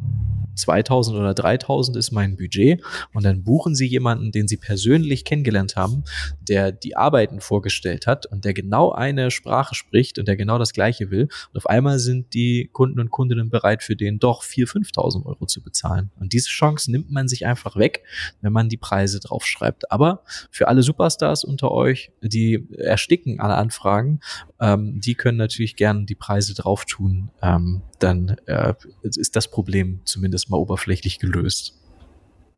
[0.60, 2.82] 2000 oder 3000 ist mein Budget
[3.14, 6.04] und dann buchen sie jemanden, den sie persönlich kennengelernt haben,
[6.42, 10.74] der die Arbeiten vorgestellt hat und der genau eine Sprache spricht und der genau das
[10.74, 11.30] Gleiche will.
[11.52, 15.46] Und auf einmal sind die Kunden und Kundinnen bereit, für den doch 4.000, 5.000 Euro
[15.46, 16.12] zu bezahlen.
[16.20, 18.04] Und diese Chance nimmt man sich einfach weg,
[18.42, 19.92] wenn man die Preise draufschreibt.
[19.92, 24.20] Aber für alle Superstars unter euch, die ersticken alle Anfragen,
[24.60, 27.32] ähm, die können natürlich gerne die Preise drauf tun.
[27.42, 31.76] Ähm, dann äh, ist das Problem zumindest mal oberflächlich gelöst.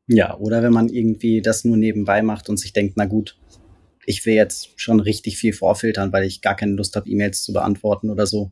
[0.07, 3.37] Ja, oder wenn man irgendwie das nur nebenbei macht und sich denkt, na gut,
[4.05, 7.53] ich will jetzt schon richtig viel vorfiltern, weil ich gar keine Lust habe, E-Mails zu
[7.53, 8.51] beantworten oder so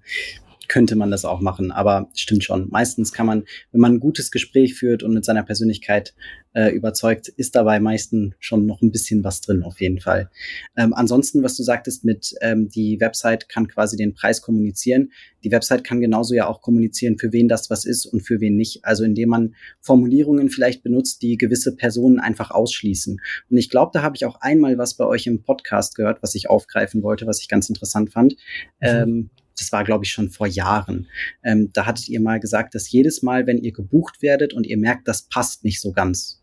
[0.70, 1.72] könnte man das auch machen.
[1.72, 2.70] Aber stimmt schon.
[2.70, 6.14] Meistens kann man, wenn man ein gutes Gespräch führt und mit seiner Persönlichkeit
[6.54, 10.30] äh, überzeugt, ist dabei meistens schon noch ein bisschen was drin, auf jeden Fall.
[10.78, 15.12] Ähm, ansonsten, was du sagtest mit, ähm, die Website kann quasi den Preis kommunizieren.
[15.44, 18.56] Die Website kann genauso ja auch kommunizieren, für wen das was ist und für wen
[18.56, 18.86] nicht.
[18.86, 23.20] Also indem man Formulierungen vielleicht benutzt, die gewisse Personen einfach ausschließen.
[23.50, 26.36] Und ich glaube, da habe ich auch einmal was bei euch im Podcast gehört, was
[26.36, 28.34] ich aufgreifen wollte, was ich ganz interessant fand.
[28.82, 28.88] Mhm.
[28.88, 31.08] Ähm, das war, glaube ich, schon vor Jahren.
[31.44, 34.78] Ähm, da hattet ihr mal gesagt, dass jedes Mal, wenn ihr gebucht werdet und ihr
[34.78, 36.42] merkt, das passt nicht so ganz,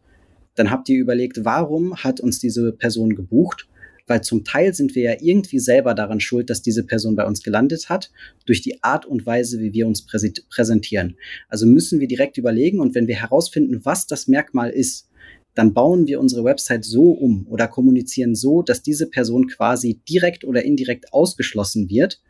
[0.55, 3.68] dann habt ihr überlegt, warum hat uns diese Person gebucht?
[4.07, 7.42] Weil zum Teil sind wir ja irgendwie selber daran schuld, dass diese Person bei uns
[7.42, 8.12] gelandet hat,
[8.46, 11.16] durch die Art und Weise, wie wir uns präsentieren.
[11.48, 15.09] Also müssen wir direkt überlegen und wenn wir herausfinden, was das Merkmal ist,
[15.55, 20.44] dann bauen wir unsere Website so um oder kommunizieren so, dass diese Person quasi direkt
[20.44, 22.20] oder indirekt ausgeschlossen wird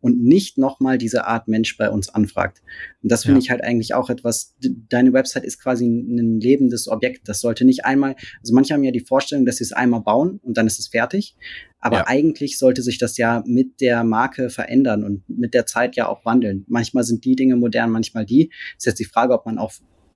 [0.00, 2.62] und nicht nochmal diese Art Mensch bei uns anfragt.
[3.02, 3.44] Und das finde ja.
[3.44, 4.54] ich halt eigentlich auch etwas,
[4.88, 7.28] deine Website ist quasi ein lebendes Objekt.
[7.28, 10.38] Das sollte nicht einmal, also manche haben ja die Vorstellung, dass sie es einmal bauen
[10.42, 11.36] und dann ist es fertig.
[11.78, 12.06] Aber ja.
[12.06, 16.24] eigentlich sollte sich das ja mit der Marke verändern und mit der Zeit ja auch
[16.24, 16.64] wandeln.
[16.68, 18.50] Manchmal sind die Dinge modern, manchmal die.
[18.76, 19.72] ist jetzt die Frage, ob man auch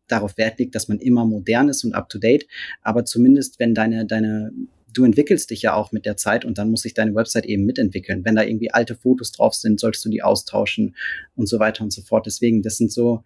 [0.09, 2.47] darauf Wert legt, dass man immer modern ist und up to date.
[2.83, 4.53] Aber zumindest, wenn deine, deine
[4.93, 7.65] du entwickelst dich ja auch mit der Zeit und dann muss sich deine Website eben
[7.65, 8.25] mitentwickeln.
[8.25, 10.97] Wenn da irgendwie alte Fotos drauf sind, solltest du die austauschen
[11.37, 12.27] und so weiter und so fort.
[12.27, 13.23] Deswegen, das sind so,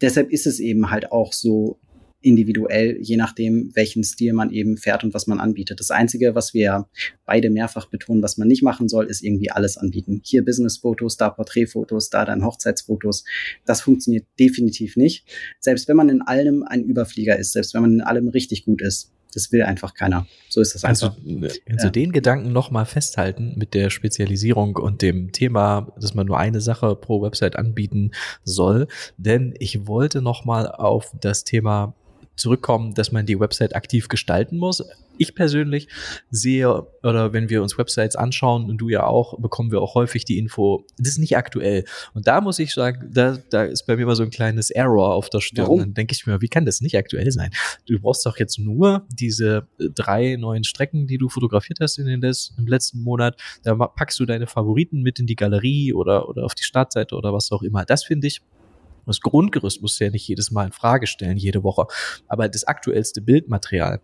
[0.00, 1.78] deshalb ist es eben halt auch so
[2.26, 5.78] individuell, je nachdem, welchen Stil man eben fährt und was man anbietet.
[5.78, 6.88] Das Einzige, was wir
[7.24, 10.20] beide mehrfach betonen, was man nicht machen soll, ist irgendwie alles anbieten.
[10.24, 13.24] Hier Business-Fotos, da Porträtfotos, da dann Hochzeitsfotos.
[13.64, 15.24] Das funktioniert definitiv nicht.
[15.60, 18.82] Selbst wenn man in allem ein Überflieger ist, selbst wenn man in allem richtig gut
[18.82, 20.26] ist, das will einfach keiner.
[20.48, 21.54] So ist das also, einfach.
[21.68, 21.90] Also, ja.
[21.90, 26.96] den Gedanken nochmal festhalten mit der Spezialisierung und dem Thema, dass man nur eine Sache
[26.96, 28.88] pro Website anbieten soll.
[29.18, 31.94] Denn ich wollte nochmal auf das Thema
[32.36, 34.82] zurückkommen, dass man die Website aktiv gestalten muss.
[35.18, 35.88] Ich persönlich
[36.30, 40.26] sehe, oder wenn wir uns Websites anschauen, und du ja auch, bekommen wir auch häufig
[40.26, 41.84] die Info, das ist nicht aktuell.
[42.12, 45.14] Und da muss ich sagen, da, da ist bei mir mal so ein kleines Error
[45.14, 45.66] auf der Stirn.
[45.66, 45.80] Warum?
[45.80, 47.50] Dann denke ich mir, wie kann das nicht aktuell sein?
[47.86, 52.06] Du brauchst doch jetzt nur diese äh, drei neuen Strecken, die du fotografiert hast in
[52.06, 53.40] den des, im letzten Monat.
[53.62, 57.32] Da packst du deine Favoriten mit in die Galerie oder, oder auf die Startseite oder
[57.32, 57.86] was auch immer.
[57.86, 58.42] Das finde ich
[59.06, 61.86] das Grundgerüst musst du ja nicht jedes Mal in Frage stellen, jede Woche.
[62.28, 64.00] Aber das aktuellste Bildmaterial,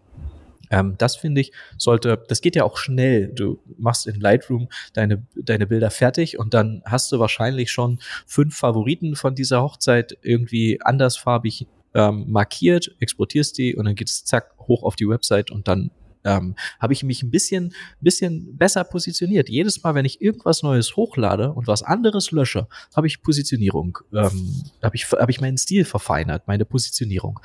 [0.71, 3.29] ähm, das finde ich, sollte, das geht ja auch schnell.
[3.29, 8.57] Du machst in Lightroom deine, deine Bilder fertig und dann hast du wahrscheinlich schon fünf
[8.57, 14.55] Favoriten von dieser Hochzeit irgendwie andersfarbig ähm, markiert, exportierst die und dann geht es zack
[14.67, 15.91] hoch auf die Website und dann
[16.25, 19.49] ähm, habe ich mich ein bisschen, bisschen besser positioniert.
[19.49, 24.63] Jedes Mal, wenn ich irgendwas Neues hochlade und was anderes lösche, habe ich Positionierung, ähm,
[24.83, 27.41] habe ich, hab ich meinen Stil verfeinert, meine Positionierung.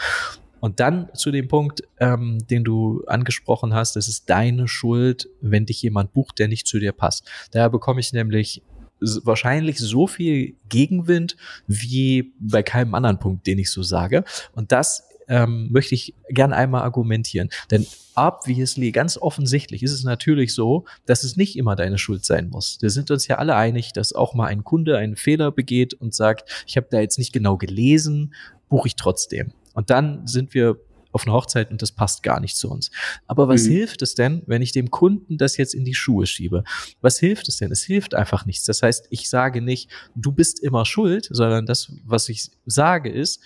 [0.59, 5.65] Und dann zu dem Punkt, ähm, den du angesprochen hast, es ist deine Schuld, wenn
[5.65, 7.29] dich jemand bucht, der nicht zu dir passt.
[7.51, 8.63] Daher bekomme ich nämlich
[8.99, 11.37] wahrscheinlich so viel Gegenwind
[11.67, 14.23] wie bei keinem anderen Punkt, den ich so sage.
[14.53, 17.49] Und das ähm, möchte ich gern einmal argumentieren.
[17.71, 17.85] Denn
[18.15, 22.77] obviously, ganz offensichtlich ist es natürlich so, dass es nicht immer deine Schuld sein muss.
[22.81, 26.13] Wir sind uns ja alle einig, dass auch mal ein Kunde einen Fehler begeht und
[26.13, 28.33] sagt, ich habe da jetzt nicht genau gelesen,
[28.69, 29.53] buche ich trotzdem.
[29.73, 30.77] Und dann sind wir
[31.11, 32.91] auf eine Hochzeit und das passt gar nicht zu uns.
[33.25, 33.71] Aber was mhm.
[33.71, 36.63] hilft es denn, wenn ich dem Kunden das jetzt in die Schuhe schiebe?
[37.01, 37.71] Was hilft es denn?
[37.71, 38.65] Es hilft einfach nichts.
[38.65, 43.41] Das heißt, ich sage nicht, du bist immer schuld, sondern das, was ich sage, ist,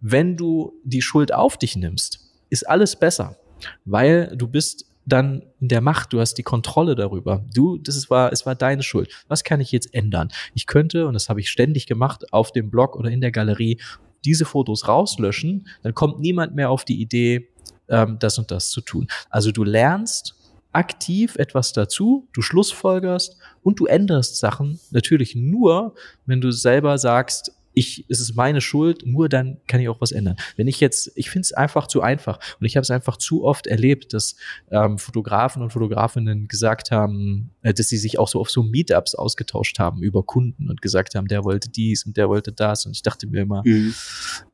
[0.00, 3.36] wenn du die Schuld auf dich nimmst, ist alles besser,
[3.84, 7.44] weil du bist dann in der Macht, du hast die Kontrolle darüber.
[7.54, 9.10] Du, das war, es war deine Schuld.
[9.26, 10.28] Was kann ich jetzt ändern?
[10.54, 13.80] Ich könnte, und das habe ich ständig gemacht, auf dem Blog oder in der Galerie
[14.24, 17.48] diese Fotos rauslöschen, dann kommt niemand mehr auf die Idee,
[17.88, 19.06] ähm, das und das zu tun.
[19.30, 20.34] Also du lernst
[20.72, 25.94] aktiv etwas dazu, du schlussfolgerst und du änderst Sachen natürlich nur,
[26.26, 30.12] wenn du selber sagst, ich, es ist meine Schuld, nur dann kann ich auch was
[30.12, 30.36] ändern.
[30.56, 33.44] Wenn ich jetzt, ich finde es einfach zu einfach und ich habe es einfach zu
[33.44, 34.36] oft erlebt, dass
[34.70, 39.14] ähm, Fotografen und Fotografinnen gesagt haben, äh, dass sie sich auch so auf so Meetups
[39.14, 42.92] ausgetauscht haben über Kunden und gesagt haben, der wollte dies und der wollte das und
[42.92, 43.94] ich dachte mir immer, mhm.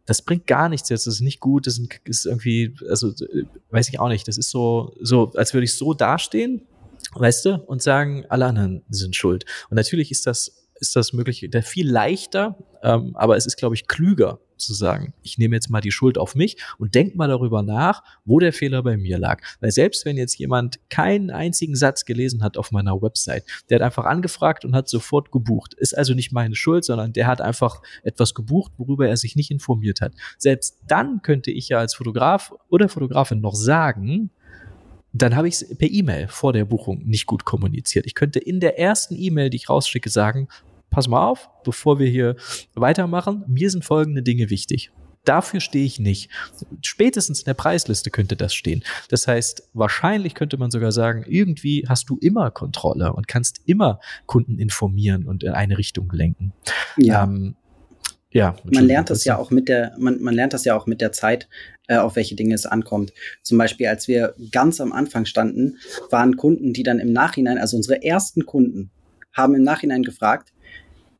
[0.06, 3.12] das bringt gar nichts jetzt, das ist nicht gut, das ist irgendwie, also
[3.70, 6.62] weiß ich auch nicht, das ist so, so, als würde ich so dastehen,
[7.14, 9.44] weißt du, und sagen, alle anderen sind schuld.
[9.70, 13.86] Und natürlich ist das ist das möglich, viel leichter, ähm, aber es ist, glaube ich,
[13.86, 17.62] klüger zu sagen, ich nehme jetzt mal die Schuld auf mich und denk mal darüber
[17.62, 19.42] nach, wo der Fehler bei mir lag.
[19.60, 23.82] Weil selbst wenn jetzt jemand keinen einzigen Satz gelesen hat auf meiner Website, der hat
[23.82, 25.74] einfach angefragt und hat sofort gebucht.
[25.74, 29.50] Ist also nicht meine Schuld, sondern der hat einfach etwas gebucht, worüber er sich nicht
[29.50, 30.12] informiert hat.
[30.38, 34.30] Selbst dann könnte ich ja als Fotograf oder Fotografin noch sagen,
[35.14, 38.04] dann habe ich es per E-Mail vor der Buchung nicht gut kommuniziert.
[38.04, 40.48] Ich könnte in der ersten E-Mail, die ich rausschicke, sagen,
[40.90, 42.36] pass mal auf, bevor wir hier
[42.74, 44.90] weitermachen, mir sind folgende Dinge wichtig.
[45.24, 46.30] Dafür stehe ich nicht.
[46.82, 48.82] Spätestens in der Preisliste könnte das stehen.
[49.08, 54.00] Das heißt, wahrscheinlich könnte man sogar sagen, irgendwie hast du immer Kontrolle und kannst immer
[54.26, 56.52] Kunden informieren und in eine Richtung lenken.
[56.98, 57.24] Ja.
[57.24, 57.56] Ähm,
[58.34, 61.00] ja, man lernt das ja auch mit der, man, man lernt das ja auch mit
[61.00, 61.48] der Zeit,
[61.86, 63.12] äh, auf welche Dinge es ankommt.
[63.42, 65.78] Zum Beispiel, als wir ganz am Anfang standen,
[66.10, 68.90] waren Kunden, die dann im Nachhinein, also unsere ersten Kunden,
[69.32, 70.52] haben im Nachhinein gefragt,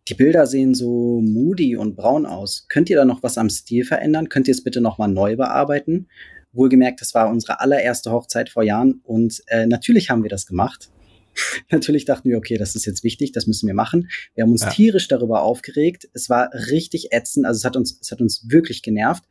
[0.08, 2.66] die Bilder sehen so moody und braun aus.
[2.68, 4.28] Könnt ihr da noch was am Stil verändern?
[4.28, 6.08] Könnt ihr es bitte nochmal neu bearbeiten?
[6.52, 10.90] Wohlgemerkt, das war unsere allererste Hochzeit vor Jahren und äh, natürlich haben wir das gemacht.
[11.70, 14.08] natürlich dachten wir, okay, das ist jetzt wichtig, das müssen wir machen.
[14.34, 14.70] Wir haben uns ja.
[14.70, 16.08] tierisch darüber aufgeregt.
[16.12, 19.24] Es war richtig ätzend, also es hat uns, es hat uns wirklich genervt.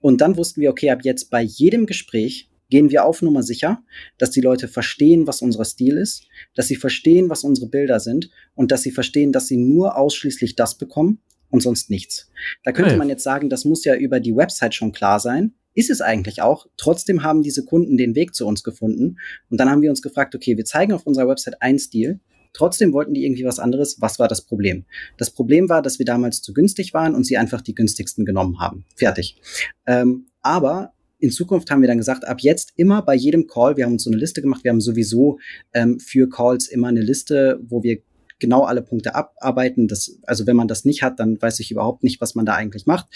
[0.00, 3.82] Und dann wussten wir, okay, ab jetzt bei jedem Gespräch gehen wir auf Nummer sicher,
[4.16, 8.30] dass die Leute verstehen, was unser Stil ist, dass sie verstehen, was unsere Bilder sind
[8.54, 12.30] und dass sie verstehen, dass sie nur ausschließlich das bekommen und sonst nichts.
[12.64, 12.98] Da könnte hey.
[12.98, 15.52] man jetzt sagen, das muss ja über die Website schon klar sein.
[15.74, 16.66] Ist es eigentlich auch.
[16.76, 19.18] Trotzdem haben diese Kunden den Weg zu uns gefunden.
[19.50, 22.20] Und dann haben wir uns gefragt, okay, wir zeigen auf unserer Website einen Stil.
[22.52, 24.00] Trotzdem wollten die irgendwie was anderes.
[24.00, 24.84] Was war das Problem?
[25.16, 28.60] Das Problem war, dass wir damals zu günstig waren und sie einfach die günstigsten genommen
[28.60, 28.84] haben.
[28.96, 29.40] Fertig.
[29.86, 33.84] Ähm, aber in Zukunft haben wir dann gesagt, ab jetzt immer bei jedem Call, wir
[33.84, 35.38] haben uns so eine Liste gemacht, wir haben sowieso
[35.72, 38.02] ähm, für Calls immer eine Liste, wo wir
[38.40, 39.86] genau alle Punkte abarbeiten.
[39.86, 42.54] Das, also wenn man das nicht hat, dann weiß ich überhaupt nicht, was man da
[42.54, 43.06] eigentlich macht.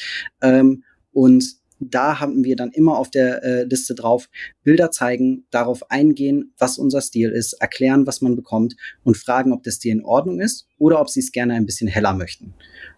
[0.41, 1.45] Ähm, und
[1.79, 4.29] da haben wir dann immer auf der äh, Liste drauf
[4.63, 9.63] Bilder zeigen, darauf eingehen, was unser Stil ist, erklären, was man bekommt und fragen, ob
[9.63, 12.55] das Stil in Ordnung ist oder ob sie es gerne ein bisschen heller möchten.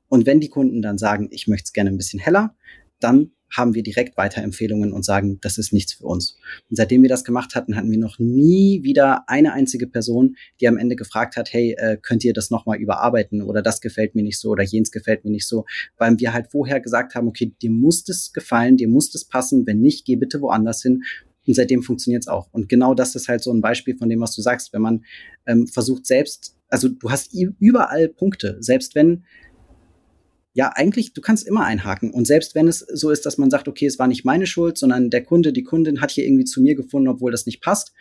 [0.09, 2.55] Und wenn die Kunden dann sagen, ich möchte es gerne ein bisschen heller,
[3.01, 6.37] dann haben wir direkt Weiterempfehlungen und sagen, das ist nichts für uns.
[6.69, 10.69] Und seitdem wir das gemacht hatten, hatten wir noch nie wieder eine einzige Person, die
[10.69, 14.23] am Ende gefragt hat, hey, äh, könnt ihr das nochmal überarbeiten oder das gefällt mir
[14.23, 15.65] nicht so oder jenes gefällt mir nicht so,
[15.97, 19.67] weil wir halt vorher gesagt haben, okay, dir muss das gefallen, dir muss das passen,
[19.67, 21.03] wenn nicht, geh bitte woanders hin.
[21.47, 22.49] Und seitdem funktioniert es auch.
[22.53, 25.05] Und genau das ist halt so ein Beispiel von dem, was du sagst, wenn man
[25.47, 29.25] ähm, versucht selbst, also du hast überall Punkte, selbst wenn
[30.55, 32.11] ja, eigentlich, du kannst immer einhaken.
[32.11, 34.79] Und selbst wenn es so ist, dass man sagt, okay, es war nicht meine Schuld,
[34.79, 37.93] sondern der Kunde, die Kundin hat hier irgendwie zu mir gefunden, obwohl das nicht passt,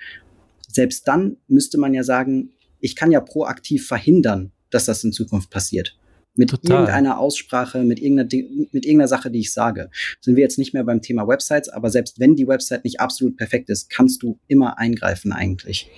[0.68, 5.50] selbst dann müsste man ja sagen, ich kann ja proaktiv verhindern, dass das in Zukunft
[5.50, 5.98] passiert.
[6.36, 6.72] Mit Total.
[6.72, 8.30] irgendeiner Aussprache, mit irgendeiner,
[8.72, 9.90] mit irgendeiner Sache, die ich sage.
[10.22, 13.38] Sind wir jetzt nicht mehr beim Thema Websites, aber selbst wenn die Website nicht absolut
[13.38, 15.90] perfekt ist, kannst du immer eingreifen eigentlich.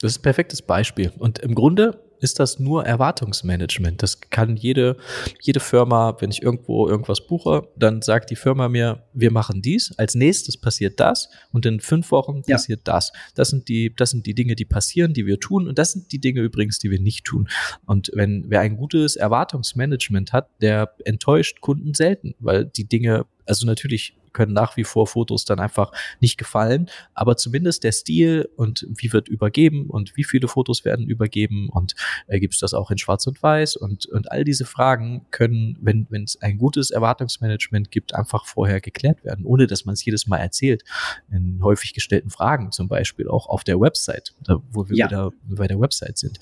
[0.00, 1.12] Das ist ein perfektes Beispiel.
[1.18, 4.02] Und im Grunde ist das nur Erwartungsmanagement.
[4.02, 4.96] Das kann jede,
[5.40, 9.92] jede Firma, wenn ich irgendwo irgendwas buche, dann sagt die Firma mir, wir machen dies,
[9.98, 12.56] als nächstes passiert das und in fünf Wochen ja.
[12.56, 13.12] passiert das.
[13.34, 16.12] Das sind die, das sind die Dinge, die passieren, die wir tun und das sind
[16.12, 17.48] die Dinge übrigens, die wir nicht tun.
[17.86, 23.66] Und wenn wer ein gutes Erwartungsmanagement hat, der enttäuscht Kunden selten, weil die Dinge also
[23.66, 28.86] natürlich können nach wie vor Fotos dann einfach nicht gefallen, aber zumindest der Stil und
[28.88, 31.94] wie wird übergeben und wie viele Fotos werden übergeben und
[32.26, 35.76] äh, gibt es das auch in Schwarz und Weiß und, und all diese Fragen können,
[35.80, 40.26] wenn es ein gutes Erwartungsmanagement gibt, einfach vorher geklärt werden, ohne dass man es jedes
[40.26, 40.82] Mal erzählt.
[41.30, 45.06] In häufig gestellten Fragen zum Beispiel auch auf der Website, da, wo wir ja.
[45.06, 46.38] wieder bei der Website sind.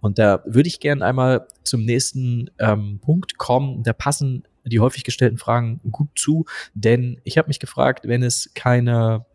[0.00, 3.82] Und da würde ich gerne einmal zum nächsten ähm, Punkt kommen.
[3.82, 6.44] Da passen die häufig gestellten Fragen gut zu,
[6.74, 9.26] denn ich habe mich gefragt, wenn es keine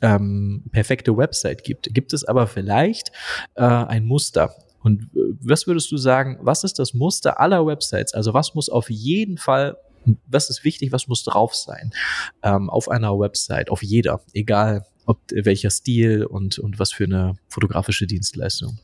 [0.00, 3.12] ähm, perfekte Website gibt, gibt es aber vielleicht
[3.54, 4.54] äh, ein Muster.
[4.82, 8.12] Und äh, was würdest du sagen, was ist das Muster aller Websites?
[8.14, 9.76] Also was muss auf jeden Fall
[10.26, 11.92] was ist wichtig, was muss drauf sein
[12.42, 17.34] ähm, auf einer Website, auf jeder, egal ob welcher Stil und, und was für eine
[17.48, 18.78] fotografische Dienstleistung.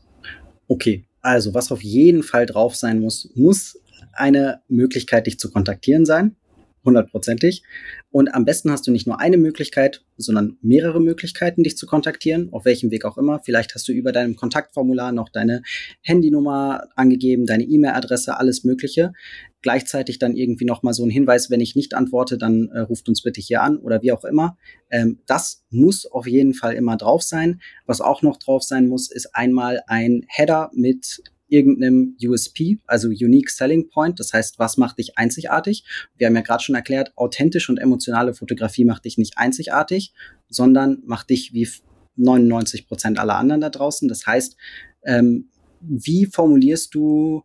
[0.67, 3.79] Okay, also was auf jeden Fall drauf sein muss, muss
[4.13, 6.35] eine Möglichkeit, dich zu kontaktieren sein.
[6.83, 7.61] Hundertprozentig.
[8.09, 12.49] Und am besten hast du nicht nur eine Möglichkeit, sondern mehrere Möglichkeiten, dich zu kontaktieren,
[12.51, 13.39] auf welchem Weg auch immer.
[13.43, 15.61] Vielleicht hast du über deinem Kontaktformular noch deine
[16.01, 19.13] Handynummer angegeben, deine E-Mail-Adresse, alles Mögliche.
[19.61, 23.21] Gleichzeitig dann irgendwie nochmal so ein Hinweis, wenn ich nicht antworte, dann äh, ruft uns
[23.21, 24.57] bitte hier an oder wie auch immer.
[24.89, 27.61] Ähm, das muss auf jeden Fall immer drauf sein.
[27.85, 31.21] Was auch noch drauf sein muss, ist einmal ein Header mit
[31.51, 34.19] irgendeinem USP, also Unique Selling Point.
[34.19, 35.83] Das heißt, was macht dich einzigartig?
[36.17, 40.13] Wir haben ja gerade schon erklärt, authentische und emotionale Fotografie macht dich nicht einzigartig,
[40.49, 41.67] sondern macht dich wie
[42.15, 44.07] 99 Prozent aller anderen da draußen.
[44.07, 44.55] Das heißt,
[45.03, 45.49] ähm,
[45.81, 47.43] wie formulierst du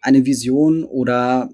[0.00, 1.50] eine Vision oder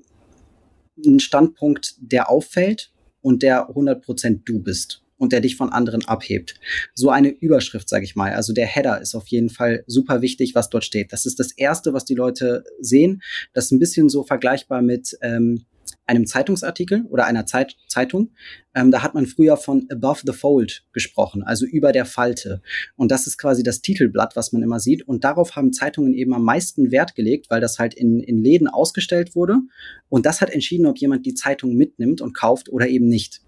[1.04, 5.03] einen Standpunkt, der auffällt und der 100 Prozent du bist?
[5.16, 6.54] Und der dich von anderen abhebt.
[6.94, 8.32] So eine Überschrift, sage ich mal.
[8.32, 11.12] Also der Header ist auf jeden Fall super wichtig, was dort steht.
[11.12, 13.22] Das ist das Erste, was die Leute sehen.
[13.52, 15.64] Das ist ein bisschen so vergleichbar mit ähm,
[16.06, 18.32] einem Zeitungsartikel oder einer Zeit Zeitung.
[18.74, 22.60] Ähm, da hat man früher von above the fold gesprochen, also über der Falte.
[22.96, 25.06] Und das ist quasi das Titelblatt, was man immer sieht.
[25.06, 28.68] Und darauf haben Zeitungen eben am meisten Wert gelegt, weil das halt in, in Läden
[28.68, 29.60] ausgestellt wurde.
[30.08, 33.42] Und das hat entschieden, ob jemand die Zeitung mitnimmt und kauft oder eben nicht.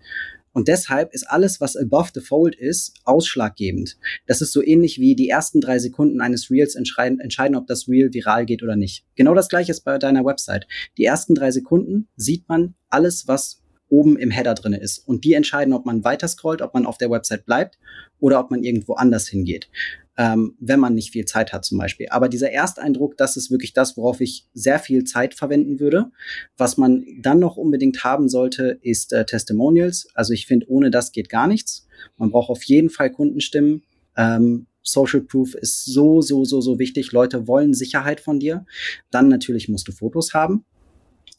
[0.56, 3.98] Und deshalb ist alles, was above the fold ist, ausschlaggebend.
[4.26, 7.88] Das ist so ähnlich wie die ersten drei Sekunden eines Reels entscheiden, entscheiden, ob das
[7.88, 9.04] Reel viral geht oder nicht.
[9.16, 10.66] Genau das gleiche ist bei deiner Website.
[10.96, 15.06] Die ersten drei Sekunden sieht man alles, was oben im Header drin ist.
[15.06, 17.78] Und die entscheiden, ob man weiter scrollt, ob man auf der Website bleibt
[18.18, 19.68] oder ob man irgendwo anders hingeht
[20.16, 22.08] ähm, wenn man nicht viel Zeit hat zum Beispiel.
[22.10, 26.10] Aber dieser Ersteindruck, das ist wirklich das, worauf ich sehr viel Zeit verwenden würde.
[26.56, 30.08] Was man dann noch unbedingt haben sollte, ist äh, Testimonials.
[30.14, 31.86] Also ich finde, ohne das geht gar nichts.
[32.16, 33.82] Man braucht auf jeden Fall Kundenstimmen.
[34.16, 37.12] Ähm, Social Proof ist so, so, so, so wichtig.
[37.12, 38.64] Leute wollen Sicherheit von dir.
[39.10, 40.64] Dann natürlich musst du Fotos haben.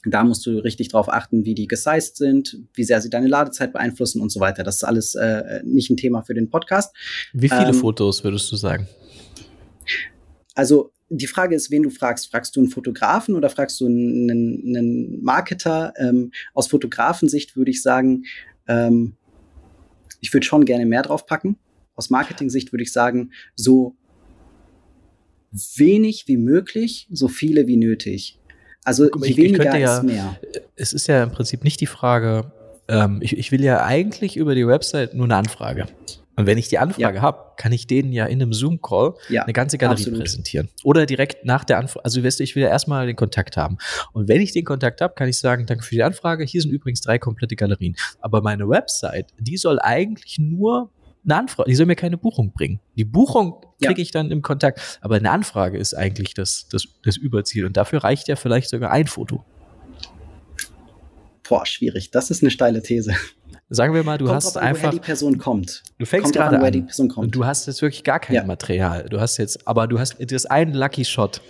[0.06, 3.74] Da musst du richtig drauf achten, wie die gesized sind, wie sehr sie deine Ladezeit
[3.74, 4.64] beeinflussen und so weiter.
[4.64, 6.96] Das ist alles äh, nicht ein Thema für den Podcast.
[7.34, 8.88] Wie viele ähm, Fotos würdest du sagen?
[10.54, 12.30] Also die Frage ist, wen du fragst.
[12.30, 15.94] Fragst du einen Fotografen oder fragst du einen, einen Marketer?
[15.98, 18.26] Ähm, aus Fotografensicht würde ich sagen,
[18.68, 19.16] ähm,
[20.20, 21.58] ich würde schon gerne mehr drauf packen.
[21.96, 23.96] Aus Marketing-Sicht würde ich sagen, so
[25.52, 28.40] wenig wie möglich, so viele wie nötig.
[28.88, 30.40] Also je ich, weniger ich ja, ist mehr.
[30.78, 32.54] Es ist ja im Prinzip nicht die Frage,
[32.88, 35.88] ähm, ich, ich will ja eigentlich über die Website nur eine Anfrage.
[36.38, 37.22] Und wenn ich die Anfrage ja.
[37.22, 40.22] habe, kann ich denen ja in einem Zoom-Call ja, eine ganze Galerie absolut.
[40.22, 40.70] präsentieren.
[40.86, 42.06] Oder direkt nach der Anfrage.
[42.06, 43.78] Also weißt du, ich will ja erstmal den Kontakt haben.
[44.14, 46.46] Und wenn ich den Kontakt habe, kann ich sagen, danke für die Anfrage.
[46.46, 47.98] Hier sind übrigens drei komplette Galerien.
[48.22, 50.92] Aber meine Website, die soll eigentlich nur
[51.28, 52.80] eine Anfrage, die soll mir keine Buchung bringen.
[52.96, 57.18] Die Buchung kriege ich dann im Kontakt, aber eine Anfrage ist eigentlich das, das, das
[57.18, 59.46] Überziel und dafür reicht ja vielleicht sogar ein Foto.
[61.48, 62.12] Boah, schwierig.
[62.12, 63.14] Das ist eine steile These.
[63.70, 64.84] Sagen wir mal, du kommt hast an, einfach.
[64.84, 65.84] Woher die Person kommt.
[65.98, 68.44] Du fängst gerade an, an und du hast jetzt wirklich gar kein ja.
[68.46, 69.10] Material.
[69.10, 71.42] Du hast jetzt, aber du hast das einen Lucky Shot.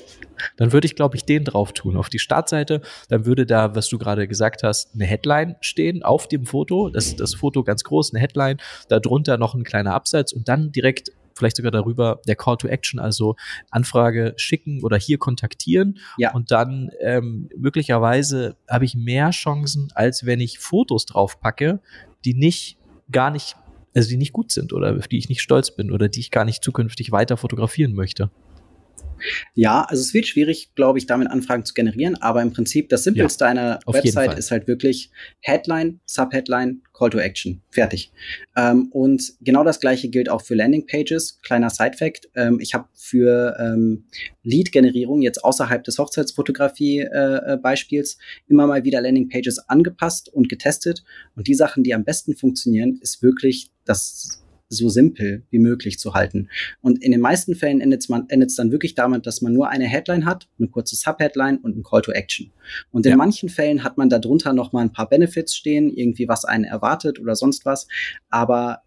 [0.58, 1.95] Dann würde ich, glaube ich, den drauf tun.
[1.95, 6.27] Auf die Startseite, dann würde da, was du gerade gesagt hast, eine Headline stehen auf
[6.27, 6.89] dem Foto.
[6.89, 11.12] Das, das Foto ganz groß, eine Headline, darunter noch ein kleiner Absatz und dann direkt
[11.38, 13.36] vielleicht sogar darüber, der Call to Action, also
[13.69, 15.99] Anfrage schicken oder hier kontaktieren.
[16.17, 16.34] Ja.
[16.34, 21.80] Und dann ähm, möglicherweise habe ich mehr Chancen, als wenn ich Fotos draufpacke,
[22.25, 22.77] die nicht,
[23.12, 23.56] gar nicht,
[23.95, 26.32] also die nicht gut sind oder auf die ich nicht stolz bin oder die ich
[26.32, 28.32] gar nicht zukünftig weiter fotografieren möchte.
[29.54, 33.04] Ja, also es wird schwierig, glaube ich, damit Anfragen zu generieren, aber im Prinzip das
[33.04, 37.62] Simpelste ja, einer Website ist halt wirklich Headline, Subheadline, Call to Action.
[37.70, 38.12] Fertig.
[38.56, 41.39] Ähm, und genau das gleiche gilt auch für Landingpages.
[41.41, 42.30] Kleiner Side-Fact.
[42.36, 44.06] Ähm, ich habe für ähm,
[44.43, 48.18] Lead-Generierung jetzt außerhalb des Hochzeitsfotografie-Beispiels äh,
[48.48, 51.04] immer mal wieder Landingpages angepasst und getestet.
[51.36, 56.13] Und die Sachen, die am besten funktionieren, ist wirklich das so simpel wie möglich zu
[56.13, 56.49] halten.
[56.82, 60.26] Und in den meisten Fällen endet es dann wirklich damit, dass man nur eine Headline
[60.26, 62.51] hat, eine kurze Subheadline und ein Call to Action.
[62.91, 63.18] Und in ja.
[63.18, 67.20] manchen Fällen hat man darunter noch mal ein paar Benefits stehen, irgendwie was einen erwartet
[67.20, 67.88] oder sonst was.
[68.30, 68.82] Aber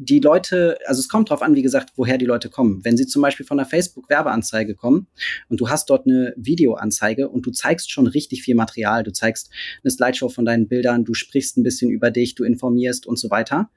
[0.00, 2.84] die Leute, also es kommt drauf an, wie gesagt, woher die Leute kommen.
[2.84, 5.08] Wenn sie zum Beispiel von einer Facebook-Werbeanzeige kommen
[5.48, 9.50] und du hast dort eine Videoanzeige und du zeigst schon richtig viel Material, du zeigst
[9.82, 13.28] eine Slideshow von deinen Bildern, du sprichst ein bisschen über dich, du informierst und so
[13.28, 13.70] weiter,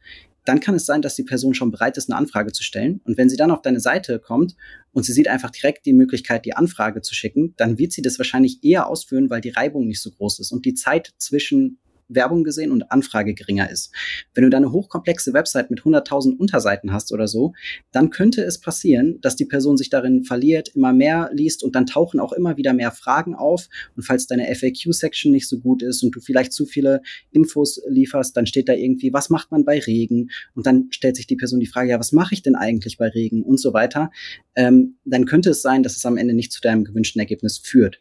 [0.46, 3.02] dann kann es sein, dass die Person schon bereit ist, eine Anfrage zu stellen.
[3.04, 4.56] Und wenn sie dann auf deine Seite kommt
[4.92, 8.18] und sie sieht einfach direkt die Möglichkeit, die Anfrage zu schicken, dann wird sie das
[8.18, 11.80] wahrscheinlich eher ausführen, weil die Reibung nicht so groß ist und die Zeit zwischen
[12.14, 13.92] Werbung gesehen und Anfrage geringer ist.
[14.34, 17.54] Wenn du da eine hochkomplexe Website mit 100.000 Unterseiten hast oder so,
[17.92, 21.86] dann könnte es passieren, dass die Person sich darin verliert, immer mehr liest und dann
[21.86, 23.68] tauchen auch immer wieder mehr Fragen auf.
[23.96, 27.02] Und falls deine FAQ-Section nicht so gut ist und du vielleicht zu viele
[27.32, 30.30] Infos lieferst, dann steht da irgendwie, was macht man bei Regen?
[30.56, 33.08] Und dann stellt sich die Person die Frage, ja, was mache ich denn eigentlich bei
[33.08, 34.12] Regen und so weiter.
[34.56, 38.00] Ähm, dann könnte es sein, dass es am Ende nicht zu deinem gewünschten Ergebnis führt.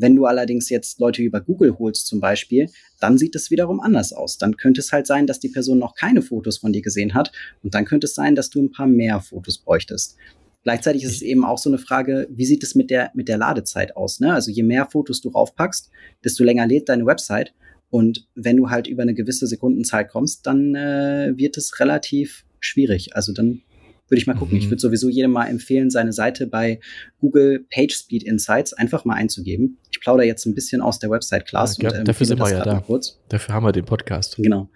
[0.00, 2.68] Wenn du allerdings jetzt Leute über Google holst zum Beispiel,
[3.00, 4.38] dann sieht es wiederum anders aus.
[4.38, 7.32] Dann könnte es halt sein, dass die Person noch keine Fotos von dir gesehen hat
[7.62, 10.16] und dann könnte es sein, dass du ein paar mehr Fotos bräuchtest.
[10.62, 13.38] Gleichzeitig ist es eben auch so eine Frage, wie sieht es mit der, mit der
[13.38, 14.20] Ladezeit aus?
[14.20, 14.32] Ne?
[14.32, 15.90] Also je mehr Fotos du raufpackst,
[16.24, 17.54] desto länger lädt deine Website.
[17.90, 23.16] Und wenn du halt über eine gewisse Sekundenzahl kommst, dann äh, wird es relativ schwierig.
[23.16, 23.62] Also dann
[24.08, 24.54] würde ich mal gucken.
[24.54, 24.62] Mhm.
[24.62, 26.80] Ich würde sowieso jedem mal empfehlen, seine Seite bei
[27.20, 29.78] Google PageSpeed Insights einfach mal einzugeben.
[29.90, 31.76] Ich plaudere jetzt ein bisschen aus der Website Class.
[31.78, 32.80] Ja, und, ähm, dafür sind wir ja da.
[32.80, 33.20] Kurz.
[33.28, 34.36] Dafür haben wir den Podcast.
[34.36, 34.70] Genau.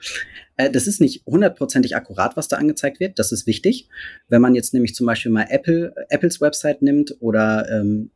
[0.56, 3.18] Äh, das ist nicht hundertprozentig akkurat, was da angezeigt wird.
[3.18, 3.88] Das ist wichtig.
[4.28, 8.10] Wenn man jetzt nämlich zum Beispiel mal Apple, Apples Website nimmt oder ähm,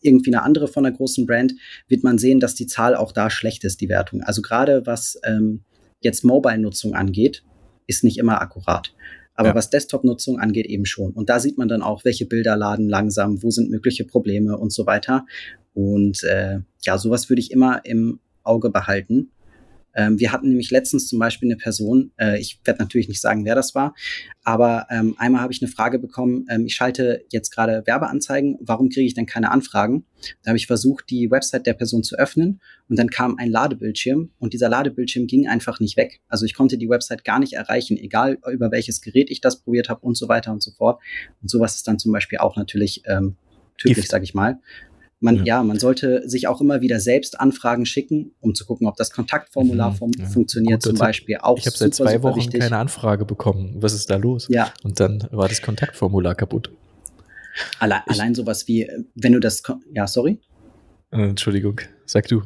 [0.00, 1.54] irgendwie eine andere von einer großen Brand,
[1.88, 4.22] wird man sehen, dass die Zahl auch da schlecht ist, die Wertung.
[4.22, 5.64] Also gerade was ähm,
[6.00, 7.44] jetzt Mobile-Nutzung angeht,
[7.86, 8.94] ist nicht immer akkurat.
[9.36, 9.54] Aber ja.
[9.54, 11.12] was Desktop-Nutzung angeht, eben schon.
[11.12, 14.72] Und da sieht man dann auch, welche Bilder laden langsam, wo sind mögliche Probleme und
[14.72, 15.26] so weiter.
[15.74, 19.30] Und äh, ja, sowas würde ich immer im Auge behalten.
[19.96, 23.44] Ähm, wir hatten nämlich letztens zum Beispiel eine Person, äh, ich werde natürlich nicht sagen,
[23.44, 23.94] wer das war,
[24.44, 28.90] aber ähm, einmal habe ich eine Frage bekommen, ähm, ich schalte jetzt gerade Werbeanzeigen, warum
[28.90, 30.04] kriege ich denn keine Anfragen?
[30.42, 34.30] Da habe ich versucht, die Website der Person zu öffnen und dann kam ein Ladebildschirm
[34.38, 36.20] und dieser Ladebildschirm ging einfach nicht weg.
[36.28, 39.88] Also ich konnte die Website gar nicht erreichen, egal über welches Gerät ich das probiert
[39.88, 41.00] habe und so weiter und so fort.
[41.40, 43.36] Und sowas ist dann zum Beispiel auch natürlich ähm,
[43.78, 44.60] tödlich, sage ich mal.
[45.18, 45.44] Man, ja.
[45.44, 45.62] ja.
[45.62, 49.92] man sollte sich auch immer wieder selbst Anfragen schicken, um zu gucken, ob das Kontaktformular
[49.92, 50.26] mhm, ja.
[50.26, 51.38] funktioniert Gut, zum Beispiel.
[51.40, 52.60] Auch ich habe seit zwei Wochen wichtig.
[52.60, 53.76] keine Anfrage bekommen.
[53.80, 54.46] Was ist da los?
[54.50, 54.72] Ja.
[54.82, 56.70] Und dann war das Kontaktformular kaputt.
[57.78, 59.62] Allein, ich, allein sowas wie, wenn du das,
[59.94, 60.38] ja, sorry?
[61.10, 62.42] Äh, Entschuldigung, sag du.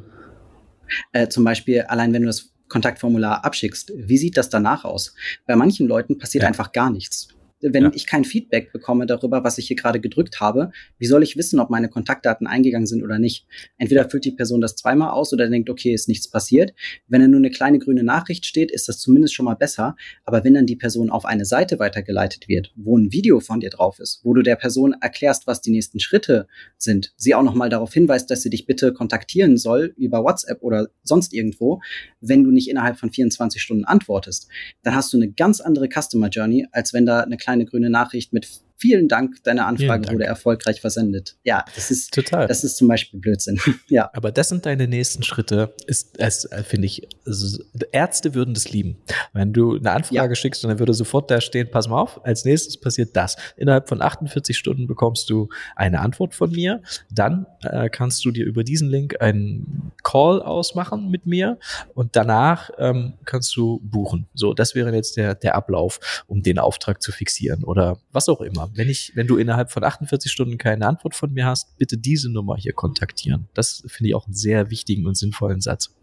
[1.13, 5.15] Äh, zum Beispiel, allein wenn du das Kontaktformular abschickst, wie sieht das danach aus?
[5.47, 6.49] Bei manchen Leuten passiert ja.
[6.49, 7.29] einfach gar nichts
[7.61, 7.91] wenn ja.
[7.95, 11.61] ich kein Feedback bekomme darüber, was ich hier gerade gedrückt habe, wie soll ich wissen,
[11.61, 13.47] ob meine Kontaktdaten eingegangen sind oder nicht?
[13.79, 16.73] Entweder füllt die Person das zweimal aus oder denkt, okay, ist nichts passiert.
[17.09, 19.97] Wenn da nur eine kleine grüne Nachricht steht, ist das zumindest schon mal besser.
[20.25, 23.71] Aber wenn dann die Person auf eine Seite weitergeleitet wird, wo ein Video von dir
[23.71, 26.47] drauf ist, wo du der Person erklärst, was die nächsten Schritte
[26.77, 30.89] sind, sie auch nochmal darauf hinweist, dass sie dich bitte kontaktieren soll über WhatsApp oder
[31.03, 31.81] sonst irgendwo,
[32.21, 34.49] wenn du nicht innerhalb von 24 Stunden antwortest,
[34.83, 37.91] dann hast du eine ganz andere Customer Journey, als wenn da eine kleine kleine grüne
[37.91, 38.49] Nachricht mit
[38.81, 40.15] vielen Dank, deine Anfrage Dank.
[40.15, 41.37] wurde erfolgreich versendet.
[41.45, 42.47] Ja, das ist total.
[42.47, 43.61] Das ist zum Beispiel Blödsinn.
[43.89, 44.11] ja.
[44.15, 45.75] Aber das sind deine nächsten Schritte.
[45.87, 47.63] Ist es, äh, finde ich, also
[47.93, 48.97] Ärzte würden das lieben.
[49.33, 50.35] Wenn du eine Anfrage ja.
[50.35, 53.37] schickst und dann würde sofort da stehen, pass mal auf, als nächstes passiert das.
[53.57, 56.83] Innerhalb von 48 Stunden bekommst du eine Antwort von mir.
[57.11, 61.59] Dann äh, kannst du dir über diesen Link einen Call ausmachen mit mir
[61.95, 64.27] und danach ähm, kannst du buchen.
[64.35, 68.41] So, das wäre jetzt der, der Ablauf, um den Auftrag zu fixieren oder was auch
[68.41, 71.99] immer wenn ich, wenn du innerhalb von 48 Stunden keine Antwort von mir hast, bitte
[71.99, 73.49] diese Nummer hier kontaktieren.
[73.55, 75.95] Das finde ich auch einen sehr wichtigen und sinnvollen Satz.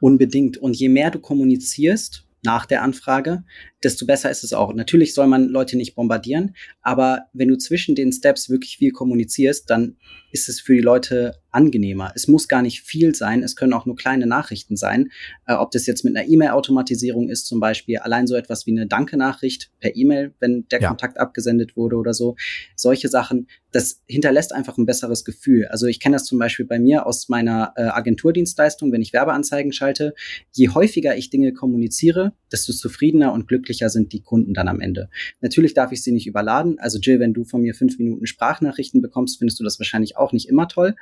[0.00, 0.56] Unbedingt.
[0.56, 3.44] Und je mehr du kommunizierst nach der Anfrage,
[3.82, 4.74] desto besser ist es auch.
[4.74, 9.68] Natürlich soll man Leute nicht bombardieren, aber wenn du zwischen den Steps wirklich viel kommunizierst,
[9.70, 9.96] dann
[10.30, 12.12] ist es für die Leute angenehmer.
[12.14, 15.10] Es muss gar nicht viel sein, es können auch nur kleine Nachrichten sein.
[15.46, 18.86] Äh, ob das jetzt mit einer E-Mail-Automatisierung ist, zum Beispiel allein so etwas wie eine
[18.86, 20.88] Danke-Nachricht per E-Mail, wenn der ja.
[20.88, 22.36] Kontakt abgesendet wurde oder so.
[22.76, 25.66] Solche Sachen, das hinterlässt einfach ein besseres Gefühl.
[25.66, 29.72] Also ich kenne das zum Beispiel bei mir aus meiner äh, Agenturdienstleistung, wenn ich Werbeanzeigen
[29.72, 30.14] schalte.
[30.52, 35.08] Je häufiger ich Dinge kommuniziere, desto zufriedener und glücklicher sind die Kunden dann am Ende.
[35.40, 36.78] Natürlich darf ich sie nicht überladen.
[36.78, 40.32] Also Jill, wenn du von mir fünf Minuten Sprachnachrichten bekommst, findest du das wahrscheinlich auch
[40.32, 40.96] nicht immer toll.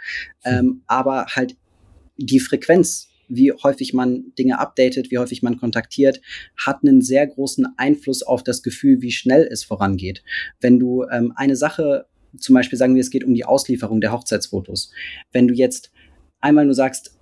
[0.44, 1.56] Ähm, aber halt
[2.16, 6.20] die Frequenz, wie häufig man Dinge updatet, wie häufig man kontaktiert,
[6.56, 10.22] hat einen sehr großen Einfluss auf das Gefühl, wie schnell es vorangeht.
[10.60, 12.06] Wenn du ähm, eine Sache,
[12.38, 14.92] zum Beispiel sagen wir, es geht um die Auslieferung der Hochzeitsfotos.
[15.32, 15.90] Wenn du jetzt
[16.40, 17.16] einmal nur sagst,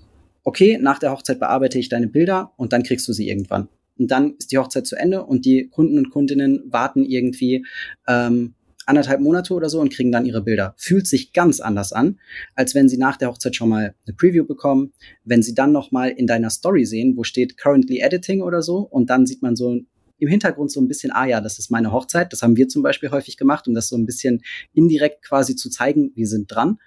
[0.45, 3.69] okay, nach der Hochzeit bearbeite ich deine Bilder und dann kriegst du sie irgendwann.
[3.99, 7.65] Und dann ist die Hochzeit zu Ende und die Kunden und Kundinnen warten irgendwie
[8.09, 8.55] ähm,
[8.87, 10.75] anderthalb Monate oder so und kriegen dann ihre Bilder.
[10.77, 12.19] Fühlt sich ganz anders an,
[12.55, 14.93] als wenn sie nach der Hochzeit schon mal eine Preview bekommen,
[15.25, 18.79] wenn sie dann noch mal in deiner Story sehen, wo steht currently editing oder so
[18.79, 19.81] und dann sieht man so
[20.25, 22.33] im Hintergrund so ein bisschen, ah ja, das ist meine Hochzeit.
[22.33, 25.69] Das haben wir zum Beispiel häufig gemacht, um das so ein bisschen indirekt quasi zu
[25.69, 26.79] zeigen, wir sind dran.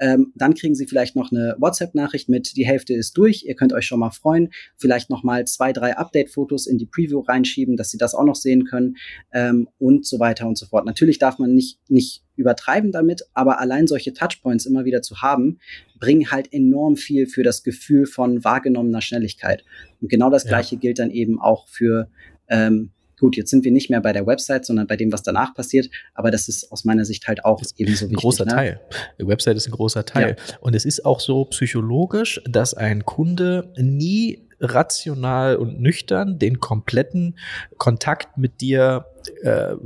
[0.00, 3.72] Ähm, dann kriegen Sie vielleicht noch eine WhatsApp-Nachricht mit, die Hälfte ist durch, ihr könnt
[3.72, 4.50] euch schon mal freuen.
[4.76, 8.34] Vielleicht noch mal zwei, drei Update-Fotos in die Preview reinschieben, dass Sie das auch noch
[8.34, 8.96] sehen können
[9.32, 10.84] ähm, und so weiter und so fort.
[10.84, 15.60] Natürlich darf man nicht, nicht übertreiben damit, aber allein solche Touchpoints immer wieder zu haben,
[16.00, 19.64] bringen halt enorm viel für das Gefühl von wahrgenommener Schnelligkeit.
[20.00, 20.80] Und genau das Gleiche ja.
[20.80, 22.08] gilt dann eben auch für
[22.50, 25.54] ähm, gut, jetzt sind wir nicht mehr bei der Website, sondern bei dem, was danach
[25.54, 25.88] passiert.
[26.14, 28.18] Aber das ist aus meiner Sicht halt auch ebenso wichtig.
[28.18, 28.50] Ein großer ne?
[28.50, 28.80] Teil.
[29.20, 30.36] Die Website ist ein großer Teil.
[30.38, 30.58] Ja.
[30.60, 37.38] Und es ist auch so psychologisch, dass ein Kunde nie rational und nüchtern den kompletten
[37.78, 39.06] Kontakt mit dir
[39.42, 39.76] äh,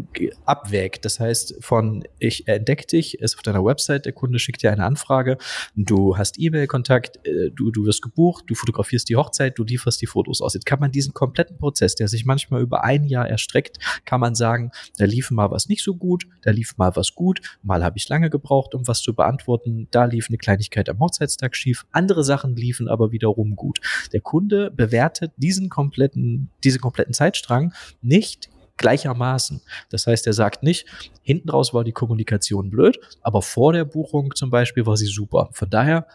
[0.45, 1.05] abwägt.
[1.05, 4.85] Das heißt, von ich entdecke dich, ist auf deiner Website, der Kunde schickt dir eine
[4.85, 5.39] Anfrage,
[5.77, 10.07] du hast E-Mail-Kontakt, äh, du, du wirst gebucht, du fotografierst die Hochzeit, du lieferst die
[10.07, 10.55] Fotos aus.
[10.55, 14.35] Jetzt kann man diesen kompletten Prozess, der sich manchmal über ein Jahr erstreckt, kann man
[14.35, 17.97] sagen, da lief mal was nicht so gut, da lief mal was gut, mal habe
[17.97, 22.25] ich lange gebraucht, um was zu beantworten, da lief eine Kleinigkeit am Hochzeitstag schief, andere
[22.25, 23.81] Sachen liefen aber wiederum gut.
[24.13, 27.73] Der Kunde bewertet diesen kompletten, diesen kompletten Zeitstrang
[28.03, 29.61] nicht gleichermaßen.
[29.91, 30.87] Das heißt, er sagt nicht,
[31.23, 35.49] hinten raus war die Kommunikation blöd, aber vor der Buchung zum Beispiel war sie super.
[35.53, 36.07] Von daher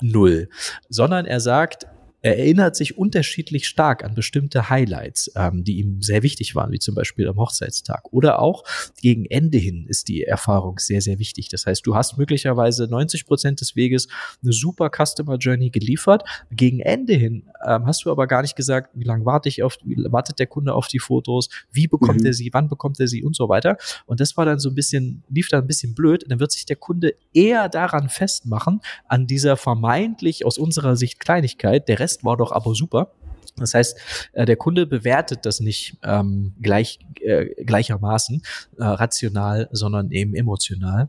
[0.00, 0.48] null.
[0.88, 1.86] Sondern er sagt,
[2.22, 6.78] er erinnert sich unterschiedlich stark an bestimmte Highlights, ähm, die ihm sehr wichtig waren, wie
[6.78, 8.12] zum Beispiel am Hochzeitstag.
[8.12, 8.64] Oder auch
[9.00, 11.48] gegen Ende hin ist die Erfahrung sehr, sehr wichtig.
[11.48, 14.08] Das heißt, du hast möglicherweise 90 Prozent des Weges
[14.42, 16.24] eine super Customer Journey geliefert.
[16.50, 19.78] Gegen Ende hin ähm, hast du aber gar nicht gesagt, wie lange warte ich auf,
[19.84, 22.26] wie wartet der Kunde auf die Fotos, wie bekommt mhm.
[22.26, 23.76] er sie, wann bekommt er sie und so weiter.
[24.06, 26.24] Und das war dann so ein bisschen, lief dann ein bisschen blöd.
[26.28, 31.88] Dann wird sich der Kunde eher daran festmachen, an dieser vermeintlich aus unserer Sicht Kleinigkeit.
[31.88, 33.12] Der Rest Rest war doch aber super.
[33.56, 33.98] Das heißt,
[34.32, 38.42] äh, der Kunde bewertet das nicht ähm, gleich, äh, gleichermaßen
[38.78, 41.08] äh, rational, sondern eben emotional.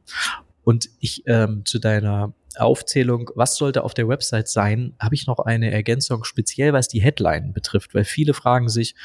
[0.63, 5.39] Und ich ähm, zu deiner Aufzählung, was sollte auf der Website sein, habe ich noch
[5.39, 8.95] eine Ergänzung, speziell was die Headline betrifft, weil viele fragen sich,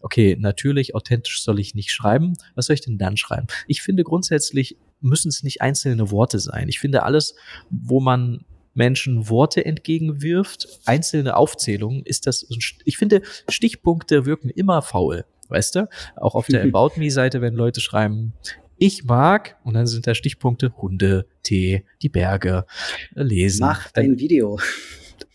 [0.00, 2.34] okay, natürlich, authentisch soll ich nicht schreiben.
[2.54, 3.46] Was soll ich denn dann schreiben?
[3.66, 6.68] Ich finde grundsätzlich müssen es nicht einzelne Worte sein.
[6.68, 7.34] Ich finde alles,
[7.70, 8.44] wo man
[8.76, 12.46] Menschen Worte entgegenwirft, einzelne Aufzählungen, ist das,
[12.84, 15.88] ich finde, Stichpunkte wirken immer faul, weißt du?
[16.16, 18.34] Auch auf der About Me-Seite, wenn Leute schreiben,
[18.78, 22.66] ich mag, und dann sind da Stichpunkte Hunde, Tee, die Berge,
[23.14, 23.60] lesen.
[23.60, 24.58] Mach dein Video.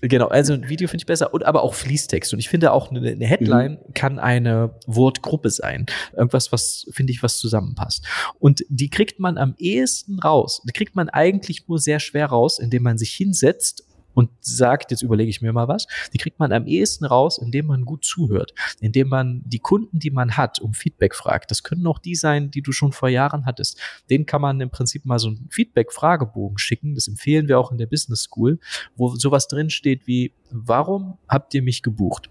[0.01, 2.33] Genau, also ein Video finde ich besser und aber auch Fließtext.
[2.33, 3.93] Und ich finde auch eine, eine Headline mhm.
[3.93, 5.85] kann eine Wortgruppe sein.
[6.15, 8.05] Irgendwas, was, finde ich, was zusammenpasst.
[8.39, 10.61] Und die kriegt man am ehesten raus.
[10.67, 13.83] Die kriegt man eigentlich nur sehr schwer raus, indem man sich hinsetzt
[14.13, 17.67] und sagt, jetzt überlege ich mir mal was, die kriegt man am ehesten raus, indem
[17.67, 21.51] man gut zuhört, indem man die Kunden, die man hat, um Feedback fragt.
[21.51, 23.79] Das können auch die sein, die du schon vor Jahren hattest.
[24.09, 26.95] Den kann man im Prinzip mal so einen Feedback-Fragebogen schicken.
[26.95, 28.59] Das empfehlen wir auch in der Business School,
[28.95, 32.29] wo sowas drin steht wie, warum habt ihr mich gebucht?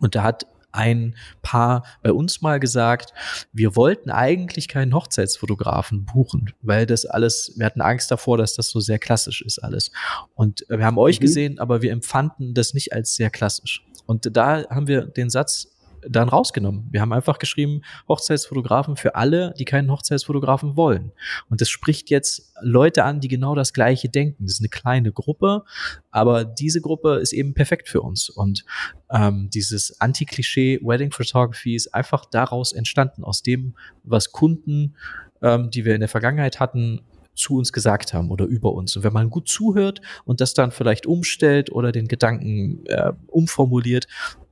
[0.00, 3.14] Und da hat ein Paar bei uns mal gesagt,
[3.52, 8.68] wir wollten eigentlich keinen Hochzeitsfotografen buchen, weil das alles, wir hatten Angst davor, dass das
[8.68, 9.92] so sehr klassisch ist alles.
[10.34, 11.22] Und wir haben euch mhm.
[11.22, 13.84] gesehen, aber wir empfanden das nicht als sehr klassisch.
[14.06, 15.73] Und da haben wir den Satz
[16.08, 16.88] dann rausgenommen.
[16.90, 21.12] Wir haben einfach geschrieben, Hochzeitsfotografen für alle, die keinen Hochzeitsfotografen wollen.
[21.48, 24.44] Und das spricht jetzt Leute an, die genau das Gleiche denken.
[24.44, 25.64] Das ist eine kleine Gruppe,
[26.10, 28.28] aber diese Gruppe ist eben perfekt für uns.
[28.28, 28.64] Und
[29.10, 34.96] ähm, dieses Anti-Klischee Wedding Photography ist einfach daraus entstanden, aus dem, was Kunden,
[35.42, 37.00] ähm, die wir in der Vergangenheit hatten,
[37.34, 38.96] zu uns gesagt haben oder über uns.
[38.96, 44.06] Und wenn man gut zuhört und das dann vielleicht umstellt oder den Gedanken äh, umformuliert,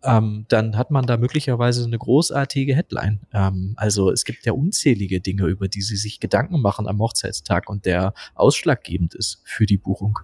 [0.04, 3.20] ähm, dann hat man da möglicherweise eine großartige Headline.
[3.32, 7.68] Ähm, also es gibt ja unzählige Dinge, über die sie sich Gedanken machen am Hochzeitstag
[7.68, 10.18] und der ausschlaggebend ist für die Buchung.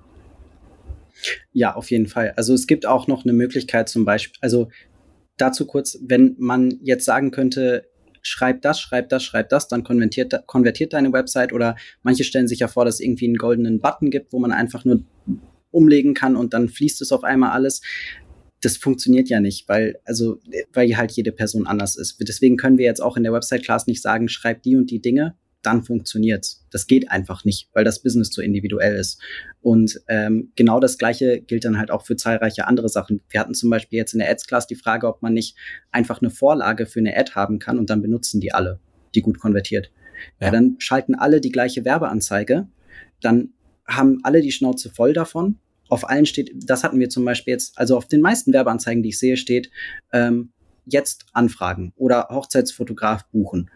[1.52, 2.32] Ja, auf jeden Fall.
[2.36, 4.68] Also es gibt auch noch eine Möglichkeit zum Beispiel, also
[5.36, 7.87] dazu kurz, wenn man jetzt sagen könnte,
[8.22, 12.60] schreib das, schreib das, schreib das, dann konvertiert, konvertiert deine Website oder manche stellen sich
[12.60, 15.02] ja vor, dass es irgendwie einen goldenen Button gibt, wo man einfach nur
[15.70, 17.82] umlegen kann und dann fließt es auf einmal alles.
[18.60, 20.40] Das funktioniert ja nicht, weil, also,
[20.72, 22.16] weil halt jede Person anders ist.
[22.20, 25.36] Deswegen können wir jetzt auch in der Website-Class nicht sagen, schreib die und die Dinge,
[25.68, 26.64] dann funktioniert's.
[26.70, 29.20] Das geht einfach nicht, weil das Business so individuell ist.
[29.60, 33.20] Und ähm, genau das Gleiche gilt dann halt auch für zahlreiche andere Sachen.
[33.28, 35.56] Wir hatten zum Beispiel jetzt in der Ads-Class die Frage, ob man nicht
[35.92, 38.80] einfach eine Vorlage für eine Ad haben kann und dann benutzen die alle,
[39.14, 39.90] die gut konvertiert.
[40.40, 40.46] Ja.
[40.46, 42.66] ja dann schalten alle die gleiche Werbeanzeige,
[43.20, 43.50] dann
[43.86, 45.58] haben alle die Schnauze voll davon.
[45.88, 49.10] Auf allen steht, das hatten wir zum Beispiel jetzt, also auf den meisten Werbeanzeigen, die
[49.10, 49.70] ich sehe, steht,
[50.12, 50.50] ähm,
[50.84, 53.70] jetzt anfragen oder Hochzeitsfotograf buchen.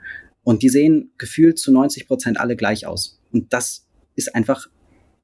[0.44, 3.20] Und die sehen gefühlt zu 90 Prozent alle gleich aus.
[3.32, 4.68] Und das ist einfach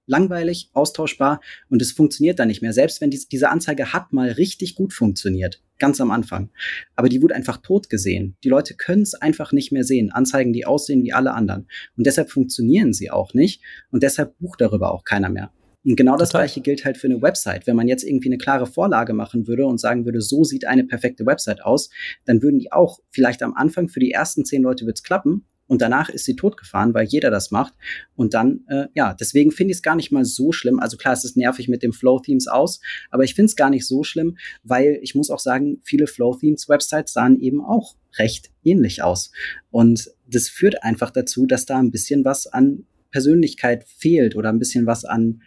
[0.09, 2.73] langweilig, austauschbar und es funktioniert dann nicht mehr.
[2.73, 6.51] Selbst wenn dies, diese Anzeige hat mal richtig gut funktioniert, ganz am Anfang.
[6.97, 8.37] Aber die wurde einfach tot gesehen.
[8.43, 10.11] Die Leute können es einfach nicht mehr sehen.
[10.11, 11.69] Anzeigen, die aussehen wie alle anderen.
[11.97, 13.63] Und deshalb funktionieren sie auch nicht.
[13.91, 15.53] Und deshalb bucht darüber auch keiner mehr.
[15.85, 16.43] Und genau das Total.
[16.43, 17.67] gleiche gilt halt für eine Website.
[17.67, 20.85] Wenn man jetzt irgendwie eine klare Vorlage machen würde und sagen würde, so sieht eine
[20.85, 21.91] perfekte Website aus,
[22.25, 25.83] dann würden die auch vielleicht am Anfang für die ersten zehn Leute wird's klappen und
[25.83, 27.75] danach ist sie totgefahren, weil jeder das macht.
[28.17, 30.81] Und dann, äh, ja, deswegen finde ich es gar nicht mal so schlimm.
[30.81, 33.87] Also klar, es ist nervig mit dem Flow-Themes aus, aber ich finde es gar nicht
[33.87, 39.31] so schlimm, weil ich muss auch sagen, viele Flow-Themes-Websites sahen eben auch recht ähnlich aus.
[39.71, 44.59] Und das führt einfach dazu, dass da ein bisschen was an Persönlichkeit fehlt oder ein
[44.59, 45.43] bisschen was an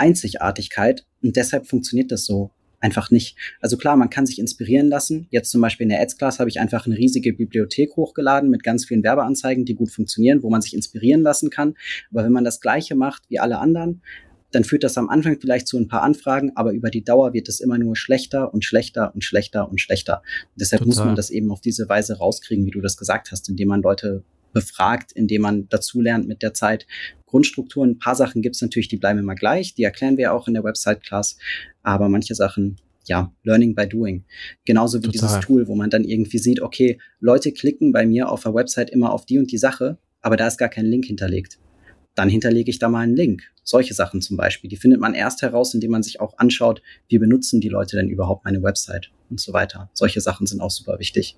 [0.00, 3.36] Einzigartigkeit und deshalb funktioniert das so einfach nicht.
[3.60, 5.26] Also klar, man kann sich inspirieren lassen.
[5.30, 8.86] Jetzt zum Beispiel in der Ads-Class habe ich einfach eine riesige Bibliothek hochgeladen mit ganz
[8.86, 11.74] vielen Werbeanzeigen, die gut funktionieren, wo man sich inspirieren lassen kann.
[12.10, 14.02] Aber wenn man das Gleiche macht wie alle anderen,
[14.50, 17.48] dann führt das am Anfang vielleicht zu ein paar Anfragen, aber über die Dauer wird
[17.48, 20.22] es immer nur schlechter und schlechter und schlechter und schlechter.
[20.54, 20.88] Und deshalb Total.
[20.88, 23.82] muss man das eben auf diese Weise rauskriegen, wie du das gesagt hast, indem man
[23.82, 26.86] Leute befragt, indem man dazulernt mit der Zeit.
[27.26, 30.48] Grundstrukturen, ein paar Sachen gibt es natürlich, die bleiben immer gleich, die erklären wir auch
[30.48, 31.38] in der Website-Class,
[31.82, 32.76] aber manche Sachen,
[33.06, 34.24] ja, Learning by Doing.
[34.64, 35.12] Genauso wie Total.
[35.12, 38.90] dieses Tool, wo man dann irgendwie sieht, okay, Leute klicken bei mir auf der Website
[38.90, 41.58] immer auf die und die Sache, aber da ist gar kein Link hinterlegt
[42.20, 43.44] dann hinterlege ich da mal einen Link.
[43.64, 44.68] Solche Sachen zum Beispiel.
[44.68, 48.08] Die findet man erst heraus, indem man sich auch anschaut, wie benutzen die Leute denn
[48.08, 49.88] überhaupt meine Website und so weiter.
[49.94, 51.36] Solche Sachen sind auch super wichtig.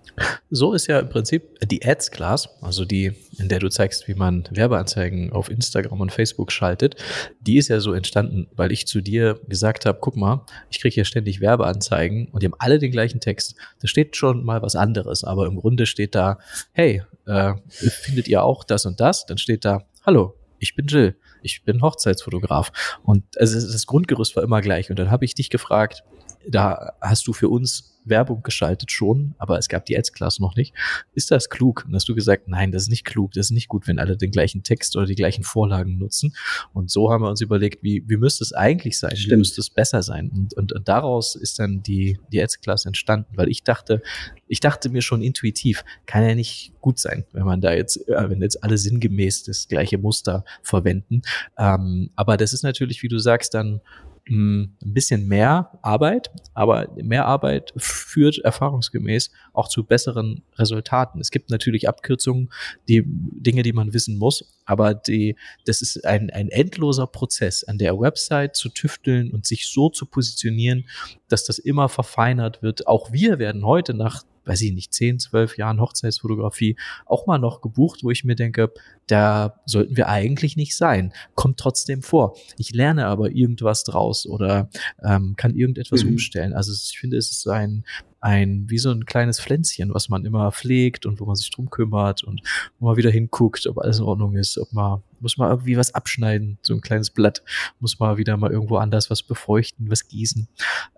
[0.50, 4.48] So ist ja im Prinzip die Ads-Class, also die, in der du zeigst, wie man
[4.50, 6.96] Werbeanzeigen auf Instagram und Facebook schaltet,
[7.40, 10.94] die ist ja so entstanden, weil ich zu dir gesagt habe, guck mal, ich kriege
[10.94, 13.54] hier ständig Werbeanzeigen und die haben alle den gleichen Text.
[13.80, 16.38] Da steht schon mal was anderes, aber im Grunde steht da,
[16.72, 19.26] hey, äh, findet ihr auch das und das?
[19.26, 22.72] Dann steht da, hallo, ich bin Jill, ich bin Hochzeitsfotograf.
[23.02, 24.90] Und also das Grundgerüst war immer gleich.
[24.90, 26.04] Und dann habe ich dich gefragt,
[26.48, 30.74] da hast du für uns Werbung geschaltet schon, aber es gab die Ads-Class noch nicht.
[31.14, 31.84] Ist das klug?
[31.86, 34.16] Und hast du gesagt, nein, das ist nicht klug, das ist nicht gut, wenn alle
[34.16, 36.34] den gleichen Text oder die gleichen Vorlagen nutzen.
[36.72, 39.16] Und so haben wir uns überlegt, wie, wie müsste es eigentlich sein?
[39.16, 39.32] Stimmt.
[39.32, 40.30] Wie müsste es besser sein?
[40.30, 44.02] Und, und, und daraus ist dann die, die Ads-Class entstanden, weil ich dachte,
[44.48, 48.30] ich dachte mir schon intuitiv, kann ja nicht gut sein, wenn man da jetzt, äh,
[48.30, 51.22] wenn jetzt alle sinngemäß das gleiche Muster verwenden.
[51.56, 53.80] Ähm, aber das ist natürlich, wie du sagst, dann
[54.28, 61.20] ein bisschen mehr Arbeit, aber mehr Arbeit führt erfahrungsgemäß auch zu besseren Resultaten.
[61.20, 62.52] Es gibt natürlich Abkürzungen,
[62.88, 67.78] die Dinge, die man wissen muss, aber die, das ist ein, ein endloser Prozess, an
[67.78, 70.88] der Website zu tüfteln und sich so zu positionieren,
[71.28, 72.86] dass das immer verfeinert wird.
[72.86, 76.76] Auch wir werden heute nach weiß ich nicht, 10, 12 Jahren Hochzeitsfotografie
[77.06, 78.72] auch mal noch gebucht, wo ich mir denke,
[79.06, 81.12] da sollten wir eigentlich nicht sein.
[81.34, 82.36] Kommt trotzdem vor.
[82.56, 84.68] Ich lerne aber irgendwas draus oder
[85.02, 86.12] ähm, kann irgendetwas mhm.
[86.12, 86.52] umstellen.
[86.52, 87.84] Also ich finde, es ist ein,
[88.22, 91.70] ein, wie so ein kleines Pflänzchen, was man immer pflegt und wo man sich drum
[91.70, 92.40] kümmert und
[92.78, 95.92] wo man wieder hinguckt, ob alles in Ordnung ist, ob man, muss man irgendwie was
[95.94, 97.42] abschneiden, so ein kleines Blatt,
[97.80, 100.48] muss man wieder mal irgendwo anders was befeuchten, was gießen.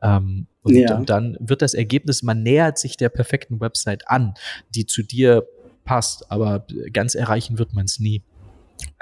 [0.03, 0.97] Ähm, und, ja.
[0.97, 4.35] und dann wird das Ergebnis, man nähert sich der perfekten Website an,
[4.75, 5.47] die zu dir
[5.85, 8.22] passt, aber ganz erreichen wird man es nie.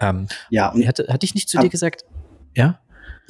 [0.01, 2.05] Ähm, ja, und hatte, hatte ich nicht zu dir gesagt,
[2.55, 2.79] ja?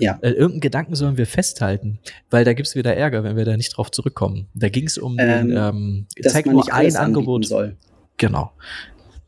[0.02, 0.18] Ja.
[0.20, 3.76] Äh, irgendeinen Gedanken sollen wir festhalten, weil da gibt's wieder Ärger, wenn wir da nicht
[3.76, 4.48] drauf zurückkommen.
[4.52, 7.46] Da ging es um ähm, den, ähm, zeig nur ein Angebot.
[7.46, 7.76] Soll.
[8.16, 8.50] Genau.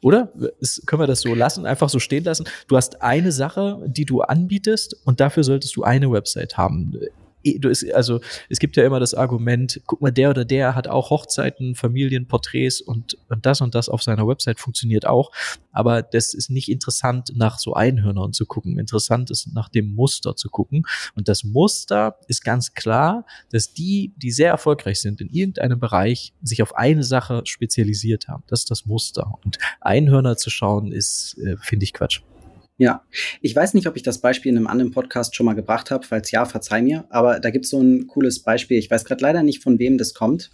[0.03, 0.33] Oder?
[0.59, 2.47] Ist, können wir das so lassen, einfach so stehen lassen?
[2.67, 6.99] Du hast eine Sache, die du anbietest und dafür solltest du eine Website haben.
[7.45, 7.61] Eh,
[7.93, 11.75] also es gibt ja immer das Argument, guck mal, der oder der hat auch Hochzeiten,
[11.75, 15.31] Familienporträts und, und das und das auf seiner Website funktioniert auch.
[15.73, 18.79] Aber das ist nicht interessant, nach so Einhörnern zu gucken.
[18.79, 20.85] Interessant ist, nach dem Muster zu gucken.
[21.15, 26.33] Und das Muster ist ganz klar, dass die, die sehr erfolgreich sind in irgendeinem Bereich,
[26.43, 28.45] sich auf eine Sache spezialisiert haben.
[28.47, 29.33] Das ist das Muster.
[29.45, 32.23] Und Einhörner zu schauen, ist, äh, finde ich Quatsch.
[32.77, 33.05] Ja,
[33.41, 36.05] ich weiß nicht, ob ich das Beispiel in einem anderen Podcast schon mal gebracht habe,
[36.05, 38.79] falls ja, verzeih mir, aber da gibt es so ein cooles Beispiel.
[38.79, 40.51] Ich weiß gerade leider nicht, von wem das kommt.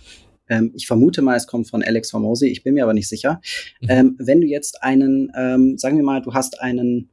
[0.48, 3.40] Ähm, ich vermute mal, es kommt von Alex Formosi, ich bin mir aber nicht sicher.
[3.80, 3.88] Mhm.
[3.88, 7.08] Ähm, wenn du jetzt einen, ähm, sagen wir mal, du hast einen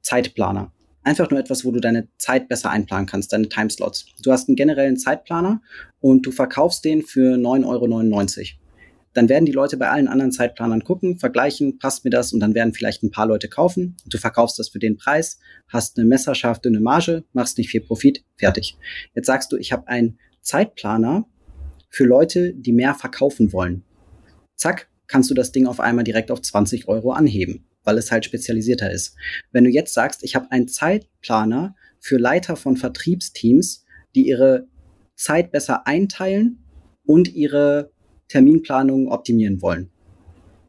[0.00, 0.72] Zeitplaner.
[1.02, 4.06] Einfach nur etwas, wo du deine Zeit besser einplanen kannst, deine Timeslots.
[4.22, 5.60] Du hast einen generellen Zeitplaner
[6.00, 8.63] und du verkaufst den für 9,99 Euro
[9.14, 12.54] dann werden die Leute bei allen anderen Zeitplanern gucken, vergleichen, passt mir das und dann
[12.54, 13.96] werden vielleicht ein paar Leute kaufen.
[14.06, 15.38] Du verkaufst das für den Preis,
[15.68, 18.76] hast eine messerscharfe dünne Marge, machst nicht viel Profit, fertig.
[19.14, 21.26] Jetzt sagst du, ich habe einen Zeitplaner
[21.88, 23.84] für Leute, die mehr verkaufen wollen.
[24.56, 28.24] Zack, kannst du das Ding auf einmal direkt auf 20 Euro anheben, weil es halt
[28.24, 29.16] spezialisierter ist.
[29.52, 33.84] Wenn du jetzt sagst, ich habe einen Zeitplaner für Leiter von Vertriebsteams,
[34.14, 34.66] die ihre
[35.14, 36.64] Zeit besser einteilen
[37.06, 37.93] und ihre
[38.34, 39.90] Terminplanung optimieren wollen.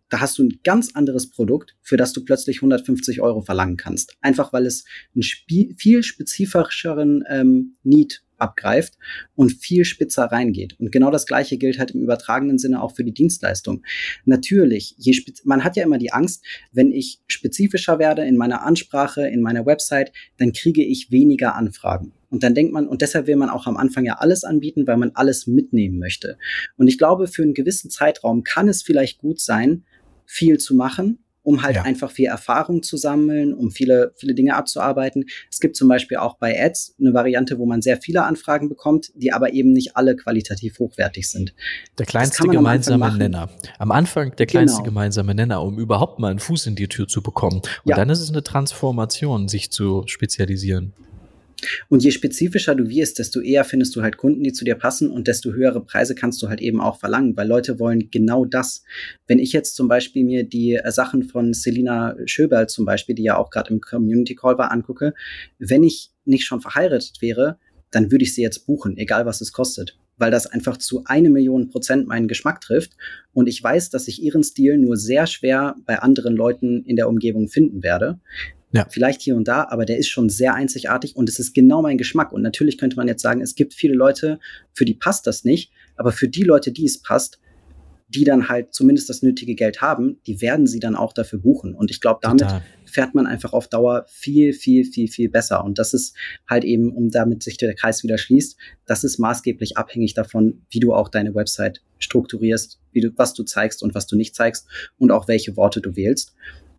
[0.09, 4.15] Da hast du ein ganz anderes Produkt, für das du plötzlich 150 Euro verlangen kannst.
[4.21, 4.85] Einfach weil es
[5.15, 5.23] einen
[5.75, 8.99] viel spezifischeren ähm, Need abgreift
[9.33, 10.79] und viel spitzer reingeht.
[10.79, 13.83] Und genau das Gleiche gilt halt im übertragenen Sinne auch für die Dienstleistung.
[14.25, 19.27] Natürlich, je man hat ja immer die Angst, wenn ich spezifischer werde in meiner Ansprache,
[19.27, 22.13] in meiner Website, dann kriege ich weniger Anfragen.
[22.35, 24.97] Und dann denkt man, und deshalb will man auch am Anfang ja alles anbieten, weil
[24.97, 26.37] man alles mitnehmen möchte.
[26.75, 29.85] Und ich glaube, für einen gewissen Zeitraum kann es vielleicht gut sein,
[30.25, 31.83] viel zu machen, um halt ja.
[31.83, 35.27] einfach viel Erfahrung zu sammeln, um viele, viele Dinge abzuarbeiten.
[35.49, 39.13] Es gibt zum Beispiel auch bei Ads eine Variante, wo man sehr viele Anfragen bekommt,
[39.15, 41.55] die aber eben nicht alle qualitativ hochwertig sind.
[41.97, 43.49] Der kleinste gemeinsame Nenner.
[43.79, 44.89] Am Anfang der kleinste genau.
[44.89, 47.59] gemeinsame Nenner, um überhaupt mal einen Fuß in die Tür zu bekommen.
[47.59, 47.95] Und ja.
[47.95, 50.91] dann ist es eine Transformation, sich zu spezialisieren.
[51.89, 55.09] Und je spezifischer du wirst, desto eher findest du halt Kunden, die zu dir passen
[55.09, 58.83] und desto höhere Preise kannst du halt eben auch verlangen, weil Leute wollen genau das.
[59.27, 63.23] Wenn ich jetzt zum Beispiel mir die äh, Sachen von Selina Schöberl zum Beispiel, die
[63.23, 65.13] ja auch gerade im Community Call war, angucke,
[65.59, 67.57] wenn ich nicht schon verheiratet wäre,
[67.91, 71.29] dann würde ich sie jetzt buchen, egal was es kostet weil das einfach zu eine
[71.29, 72.93] Million Prozent meinen Geschmack trifft.
[73.33, 77.09] Und ich weiß, dass ich ihren Stil nur sehr schwer bei anderen Leuten in der
[77.09, 78.19] Umgebung finden werde.
[78.71, 78.87] Ja.
[78.89, 81.97] Vielleicht hier und da, aber der ist schon sehr einzigartig und es ist genau mein
[81.97, 82.33] Geschmack.
[82.33, 84.39] Und natürlich könnte man jetzt sagen, es gibt viele Leute,
[84.73, 87.39] für die passt das nicht, aber für die Leute, die es passt,
[88.07, 91.73] die dann halt zumindest das nötige Geld haben, die werden sie dann auch dafür buchen.
[91.73, 92.61] Und ich glaube, damit Total.
[92.85, 95.63] fährt man einfach auf Dauer viel, viel, viel, viel besser.
[95.63, 96.15] Und das ist
[96.47, 100.79] halt eben, um damit sich der Kreis wieder schließt, das ist maßgeblich abhängig davon, wie
[100.79, 104.67] du auch deine Website strukturierst, wie du, was du zeigst und was du nicht zeigst
[104.97, 106.35] und auch welche Worte du wählst.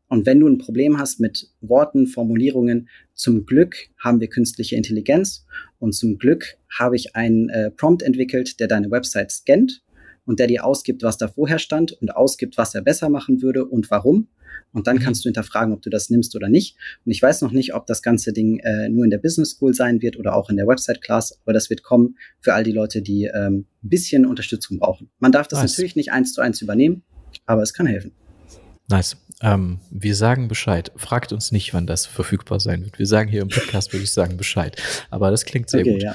[0.08, 5.46] Und wenn du ein Problem hast mit Worten, Formulierungen, zum Glück haben wir künstliche Intelligenz
[5.78, 9.82] und zum Glück habe ich einen äh, Prompt entwickelt, der deine Website scannt
[10.24, 13.64] und der dir ausgibt, was da vorher stand und ausgibt, was er besser machen würde
[13.64, 14.28] und warum.
[14.72, 15.00] Und dann mhm.
[15.00, 16.76] kannst du hinterfragen, ob du das nimmst oder nicht.
[17.04, 19.74] Und ich weiß noch nicht, ob das ganze Ding äh, nur in der Business School
[19.74, 22.72] sein wird oder auch in der Website Class, aber das wird kommen für all die
[22.72, 25.10] Leute, die ähm, ein bisschen Unterstützung brauchen.
[25.18, 25.72] Man darf das nice.
[25.72, 27.02] natürlich nicht eins zu eins übernehmen,
[27.46, 28.12] aber es kann helfen.
[28.88, 29.16] Nice.
[29.42, 30.90] Ähm, wir sagen Bescheid.
[30.96, 32.98] Fragt uns nicht, wann das verfügbar sein wird.
[32.98, 34.80] Wir sagen hier im Podcast, würde ich sagen, Bescheid.
[35.10, 36.02] Aber das klingt sehr okay, gut.
[36.02, 36.14] Ja.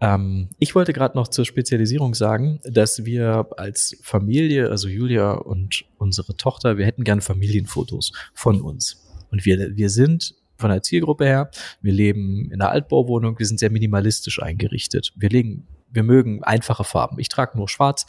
[0.00, 5.84] Ähm, ich wollte gerade noch zur Spezialisierung sagen, dass wir als Familie, also Julia und
[5.98, 9.04] unsere Tochter, wir hätten gerne Familienfotos von uns.
[9.30, 11.50] Und wir, wir sind von der Zielgruppe her,
[11.82, 15.12] wir leben in einer Altbauwohnung, wir sind sehr minimalistisch eingerichtet.
[15.16, 17.18] Wir legen wir mögen einfache Farben.
[17.20, 18.06] Ich trage nur schwarz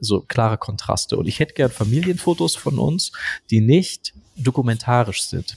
[0.00, 1.16] so klare Kontraste.
[1.16, 3.12] Und ich hätte gern Familienfotos von uns,
[3.50, 5.56] die nicht dokumentarisch sind.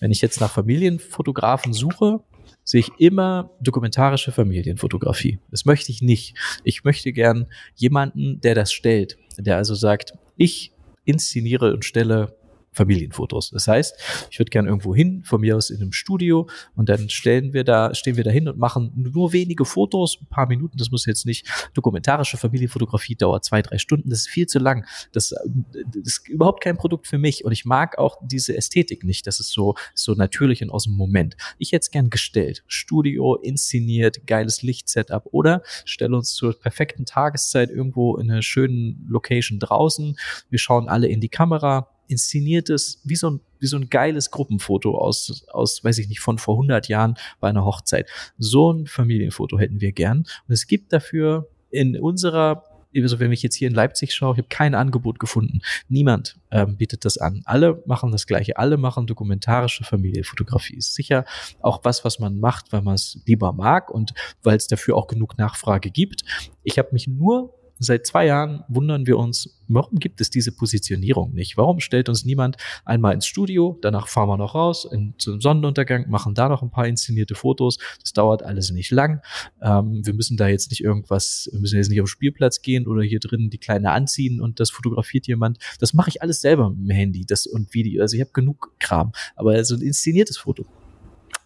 [0.00, 2.20] Wenn ich jetzt nach Familienfotografen suche,
[2.64, 5.38] sehe ich immer dokumentarische Familienfotografie.
[5.50, 6.36] Das möchte ich nicht.
[6.64, 10.72] Ich möchte gern jemanden, der das stellt, der also sagt, ich
[11.06, 12.36] inszeniere und stelle
[12.78, 13.50] Familienfotos.
[13.50, 17.08] Das heißt, ich würde gerne irgendwo hin, von mir aus in einem Studio, und dann
[17.10, 20.78] stellen wir da, stehen wir da hin und machen nur wenige Fotos, ein paar Minuten.
[20.78, 24.10] Das muss jetzt nicht dokumentarische Familienfotografie dauert zwei, drei Stunden.
[24.10, 24.86] Das ist viel zu lang.
[25.12, 27.44] Das, das ist überhaupt kein Produkt für mich.
[27.44, 29.26] Und ich mag auch diese Ästhetik nicht.
[29.26, 31.36] Das ist so, so natürlich und aus dem Moment.
[31.58, 32.62] Ich hätte es gern gestellt.
[32.68, 39.58] Studio, inszeniert, geiles Lichtsetup oder stelle uns zur perfekten Tageszeit irgendwo in einer schönen Location
[39.58, 40.16] draußen.
[40.48, 44.96] Wir schauen alle in die Kamera inszeniertes, wie so ein, wie so ein geiles Gruppenfoto
[44.96, 48.08] aus, aus, weiß ich nicht, von vor 100 Jahren bei einer Hochzeit.
[48.38, 50.18] So ein Familienfoto hätten wir gern.
[50.18, 52.64] Und es gibt dafür in unserer
[52.96, 55.60] also wenn ich jetzt hier in Leipzig schaue, ich habe kein Angebot gefunden.
[55.88, 57.42] Niemand ähm, bietet das an.
[57.44, 58.56] Alle machen das Gleiche.
[58.56, 60.76] Alle machen dokumentarische Familienfotografie.
[60.76, 61.24] Ist sicher
[61.60, 65.06] auch was, was man macht, weil man es lieber mag und weil es dafür auch
[65.06, 66.22] genug Nachfrage gibt.
[66.62, 71.32] Ich habe mich nur Seit zwei Jahren wundern wir uns, warum gibt es diese Positionierung
[71.32, 71.56] nicht?
[71.56, 76.08] Warum stellt uns niemand einmal ins Studio, danach fahren wir noch raus in, zum Sonnenuntergang,
[76.08, 77.78] machen da noch ein paar inszenierte Fotos.
[78.00, 79.22] Das dauert alles nicht lang.
[79.62, 82.86] Ähm, wir müssen da jetzt nicht irgendwas, wir müssen jetzt nicht auf den Spielplatz gehen
[82.86, 85.58] oder hier drin die Kleine anziehen und das fotografiert jemand.
[85.78, 88.02] Das mache ich alles selber mit dem Handy das und Video.
[88.02, 89.12] Also ich habe genug Kram.
[89.36, 90.66] Aber so ein inszeniertes Foto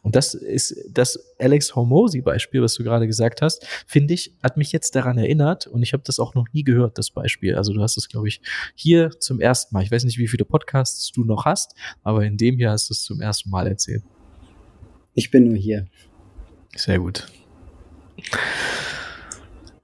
[0.03, 4.73] und das ist das Alex Hormozy-Beispiel, was du gerade gesagt hast, finde ich, hat mich
[4.73, 7.55] jetzt daran erinnert und ich habe das auch noch nie gehört, das Beispiel.
[7.55, 8.41] Also du hast es, glaube ich,
[8.75, 9.85] hier zum ersten Mal.
[9.85, 12.95] Ich weiß nicht, wie viele Podcasts du noch hast, aber in dem hier hast du
[12.95, 14.03] es zum ersten Mal erzählt.
[15.15, 15.87] Ich bin nur hier.
[16.75, 17.29] Sehr gut.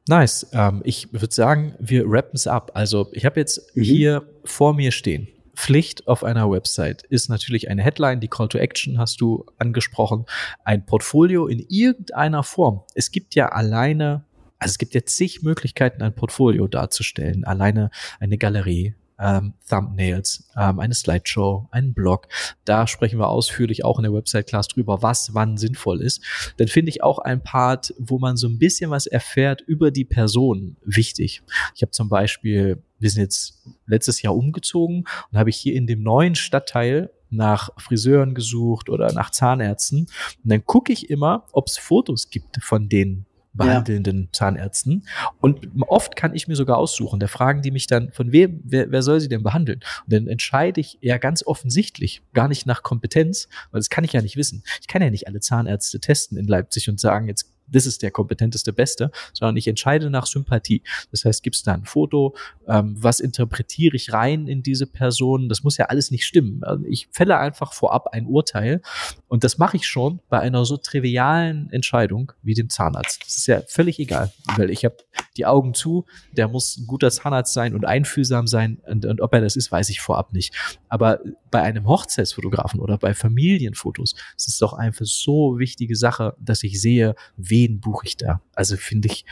[0.08, 0.48] Nice.
[0.52, 2.72] Ähm, ich würde sagen, wir rappen es ab.
[2.74, 3.82] Also ich habe jetzt mhm.
[3.82, 5.28] hier vor mir stehen
[5.58, 10.24] Pflicht auf einer Website ist natürlich eine Headline, die Call to Action hast du angesprochen,
[10.62, 12.84] ein Portfolio in irgendeiner Form.
[12.94, 14.24] Es gibt ja alleine,
[14.60, 17.44] also es gibt ja zig Möglichkeiten, ein Portfolio darzustellen.
[17.44, 17.90] Alleine
[18.20, 22.28] eine Galerie, ähm, Thumbnails, ähm, eine Slideshow, einen Blog.
[22.64, 26.22] Da sprechen wir ausführlich auch in der Website-Class drüber, was wann sinnvoll ist.
[26.56, 30.04] Dann finde ich auch ein Part, wo man so ein bisschen was erfährt über die
[30.04, 31.42] Person, wichtig.
[31.74, 35.86] Ich habe zum Beispiel, wir sind jetzt letztes Jahr umgezogen und habe ich hier in
[35.86, 40.00] dem neuen Stadtteil nach Friseuren gesucht oder nach Zahnärzten.
[40.00, 43.26] Und dann gucke ich immer, ob es Fotos gibt von den
[43.58, 44.28] behandelnden ja.
[44.32, 45.06] Zahnärzten.
[45.40, 47.20] Und oft kann ich mir sogar aussuchen.
[47.20, 49.80] Da fragen die mich dann, von wem, wer, wer soll sie denn behandeln?
[50.04, 54.12] Und dann entscheide ich ja ganz offensichtlich, gar nicht nach Kompetenz, weil das kann ich
[54.12, 54.62] ja nicht wissen.
[54.80, 58.10] Ich kann ja nicht alle Zahnärzte testen in Leipzig und sagen, jetzt das ist der
[58.10, 60.82] kompetenteste Beste, sondern ich entscheide nach Sympathie.
[61.10, 62.34] Das heißt, gibt es da ein Foto,
[62.66, 65.48] ähm, was interpretiere ich rein in diese Person?
[65.48, 66.62] Das muss ja alles nicht stimmen.
[66.64, 68.82] Also ich fälle einfach vorab ein Urteil
[69.28, 73.22] und das mache ich schon bei einer so trivialen Entscheidung wie dem Zahnarzt.
[73.24, 74.96] Das ist ja völlig egal, weil ich habe
[75.38, 79.32] die Augen zu, der muss ein guter Zahnarzt sein und einfühlsam sein und, und ob
[79.32, 80.54] er das ist, weiß ich vorab nicht.
[80.88, 81.20] Aber
[81.50, 86.80] bei einem Hochzeitsfotografen oder bei Familienfotos ist es doch einfach so wichtige Sache, dass ich
[86.80, 88.40] sehe, wen buche ich da.
[88.54, 89.24] Also finde ich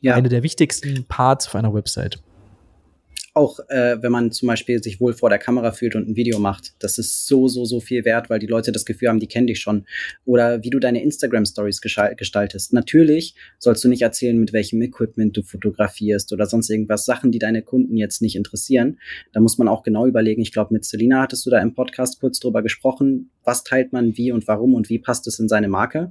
[0.00, 0.14] ja.
[0.14, 2.22] eine der wichtigsten Parts auf einer Website
[3.36, 6.38] auch äh, wenn man zum Beispiel sich wohl vor der Kamera fühlt und ein Video
[6.38, 9.26] macht, das ist so, so, so viel wert, weil die Leute das Gefühl haben, die
[9.26, 9.84] kennen dich schon.
[10.24, 12.72] Oder wie du deine Instagram-Stories gestaltest.
[12.72, 17.38] Natürlich sollst du nicht erzählen, mit welchem Equipment du fotografierst oder sonst irgendwas, Sachen, die
[17.38, 18.98] deine Kunden jetzt nicht interessieren.
[19.32, 20.40] Da muss man auch genau überlegen.
[20.40, 23.30] Ich glaube, mit Selina hattest du da im Podcast kurz drüber gesprochen.
[23.44, 26.10] Was teilt man wie und warum und wie passt es in seine Marke?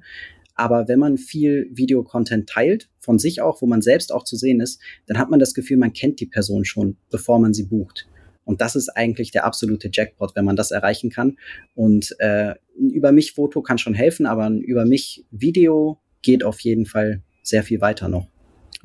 [0.56, 4.62] Aber wenn man viel Videocontent teilt, von sich auch, wo man selbst auch zu sehen
[4.62, 8.08] ist, dann hat man das Gefühl, man kennt die Person schon, bevor man sie bucht.
[8.46, 11.38] Und das ist eigentlich der absolute Jackpot, wenn man das erreichen kann.
[11.74, 16.44] Und äh, ein Über mich Foto kann schon helfen, aber ein Über mich Video geht
[16.44, 18.28] auf jeden Fall sehr viel weiter noch.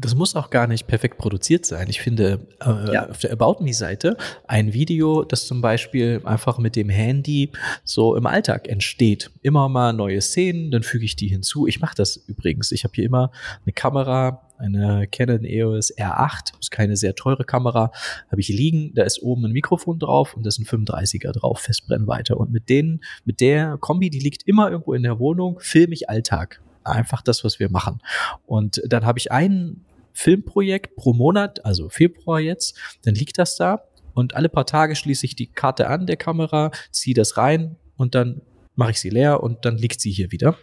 [0.01, 1.89] Das muss auch gar nicht perfekt produziert sein.
[1.91, 3.11] Ich finde äh, ja.
[3.11, 7.51] auf der About Me-Seite ein Video, das zum Beispiel einfach mit dem Handy
[7.85, 9.31] so im Alltag entsteht.
[9.43, 11.67] Immer mal neue Szenen, dann füge ich die hinzu.
[11.67, 12.73] Ich mache das übrigens.
[12.73, 13.31] Ich habe hier immer
[13.67, 17.93] eine Kamera, eine Canon EOS R8, ist keine sehr teure Kamera,
[18.31, 18.95] habe ich liegen.
[18.95, 22.37] Da ist oben ein Mikrofon drauf und da ist ein 35er drauf, Festbrennweite.
[22.37, 26.09] Und mit denen, mit der Kombi, die liegt immer irgendwo in der Wohnung, filme ich
[26.09, 28.01] Alltag einfach das, was wir machen.
[28.47, 33.85] Und dann habe ich einen Filmprojekt pro Monat, also Februar jetzt, dann liegt das da
[34.15, 38.15] und alle paar Tage schließe ich die Karte an der Kamera, ziehe das rein und
[38.15, 38.43] dann
[38.75, 40.57] mache ich sie leer und dann liegt sie hier wieder.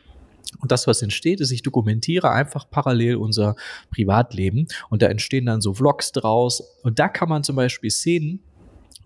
[0.60, 3.56] Und das, was entsteht, ist, ich dokumentiere einfach parallel unser
[3.92, 8.42] Privatleben und da entstehen dann so Vlogs draus und da kann man zum Beispiel Szenen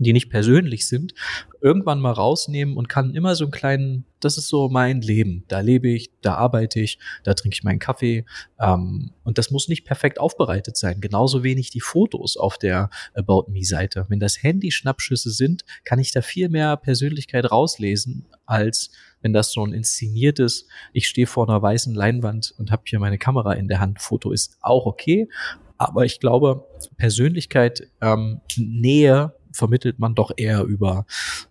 [0.04, 1.14] die nicht persönlich sind,
[1.62, 5.44] irgendwann mal rausnehmen und kann immer so einen kleinen, das ist so mein Leben.
[5.48, 8.26] Da lebe ich, da arbeite ich, da trinke ich meinen Kaffee.
[8.60, 11.02] Ähm, und das muss nicht perfekt aufbereitet sein.
[11.02, 14.06] Genauso wenig die Fotos auf der About Me-Seite.
[14.10, 18.92] Wenn das Handy Schnappschüsse sind, kann ich da viel mehr Persönlichkeit rauslesen, als
[19.22, 23.18] wenn das so ein inszeniertes, ich stehe vor einer weißen Leinwand und habe hier meine
[23.18, 25.30] Kamera in der Hand, Foto ist auch okay.
[25.78, 31.06] Aber ich glaube, Persönlichkeit, ähm, Nähe vermittelt man doch eher über,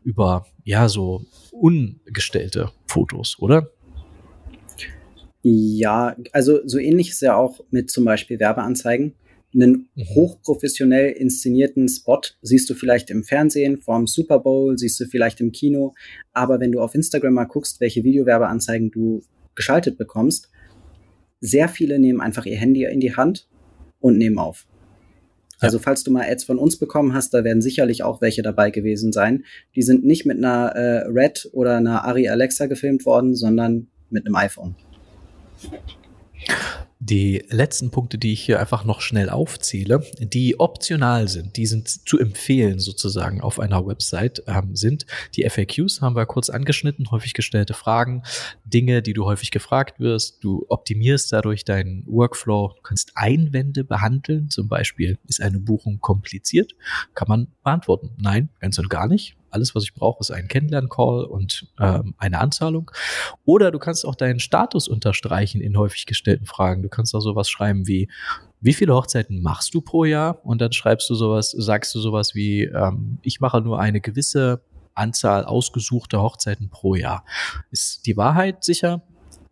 [0.05, 3.70] über, ja, so ungestellte Fotos, oder?
[5.42, 9.14] Ja, also so ähnlich ist ja auch mit zum Beispiel Werbeanzeigen.
[9.53, 10.05] Einen mhm.
[10.14, 15.51] hochprofessionell inszenierten Spot siehst du vielleicht im Fernsehen, vorm Super Bowl, siehst du vielleicht im
[15.51, 15.94] Kino.
[16.32, 19.22] Aber wenn du auf Instagram mal guckst, welche Videowerbeanzeigen du
[19.55, 20.51] geschaltet bekommst,
[21.40, 23.48] sehr viele nehmen einfach ihr Handy in die Hand
[23.98, 24.66] und nehmen auf.
[25.61, 28.70] Also falls du mal Ads von uns bekommen hast, da werden sicherlich auch welche dabei
[28.70, 29.44] gewesen sein.
[29.76, 34.26] Die sind nicht mit einer äh, Red oder einer Ari Alexa gefilmt worden, sondern mit
[34.26, 34.74] einem iPhone.
[37.03, 41.88] Die letzten Punkte, die ich hier einfach noch schnell aufzähle, die optional sind, die sind
[41.88, 47.32] zu empfehlen sozusagen auf einer Website, ähm, sind die FAQs, haben wir kurz angeschnitten, häufig
[47.32, 48.22] gestellte Fragen,
[48.66, 54.51] Dinge, die du häufig gefragt wirst, du optimierst dadurch deinen Workflow, du kannst Einwände behandeln,
[54.51, 56.72] zum Beispiel, ist eine Buchung kompliziert,
[57.14, 58.11] kann man beantworten.
[58.18, 59.39] Nein, ganz und gar nicht.
[59.51, 62.90] Alles, was ich brauche, ist ein Kennenlern-Call und ähm, eine Anzahlung.
[63.44, 66.82] Oder du kannst auch deinen Status unterstreichen in häufig gestellten Fragen.
[66.82, 68.09] Du kannst auch sowas schreiben wie,
[68.61, 70.44] wie viele Hochzeiten machst du pro Jahr?
[70.44, 74.62] Und dann schreibst du sowas, sagst du sowas wie, ähm, ich mache nur eine gewisse
[74.94, 77.24] Anzahl ausgesuchter Hochzeiten pro Jahr.
[77.70, 79.03] Ist die Wahrheit sicher,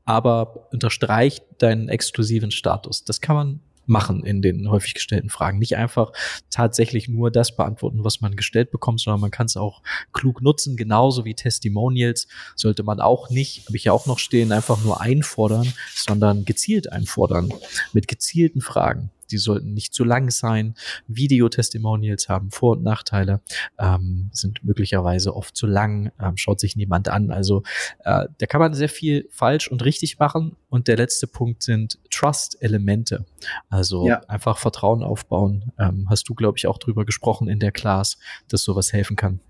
[0.05, 3.05] aber unterstreicht deinen exklusiven Status.
[3.05, 5.59] Das kann man machen in den häufig gestellten Fragen.
[5.59, 6.13] Nicht einfach
[6.51, 9.83] tatsächlich nur das beantworten, was man gestellt bekommt, sondern man kann es auch
[10.13, 14.53] klug nutzen, genauso wie Testimonials sollte man auch nicht, habe ich ja auch noch stehen,
[14.53, 17.53] einfach nur einfordern, sondern gezielt einfordern
[17.93, 20.75] mit gezielten Fragen die sollten nicht zu lang sein.
[21.07, 23.41] Videotestimonials haben Vor- und Nachteile,
[23.79, 27.31] ähm, sind möglicherweise oft zu lang, ähm, schaut sich niemand an.
[27.31, 27.63] Also
[28.05, 30.57] äh, da kann man sehr viel falsch und richtig machen.
[30.71, 33.25] Und der letzte Punkt sind Trust-Elemente.
[33.69, 34.21] Also ja.
[34.29, 35.73] einfach Vertrauen aufbauen.
[35.79, 38.19] Ähm, hast du, glaube ich, auch drüber gesprochen in der Class,
[38.49, 39.41] dass sowas helfen kann.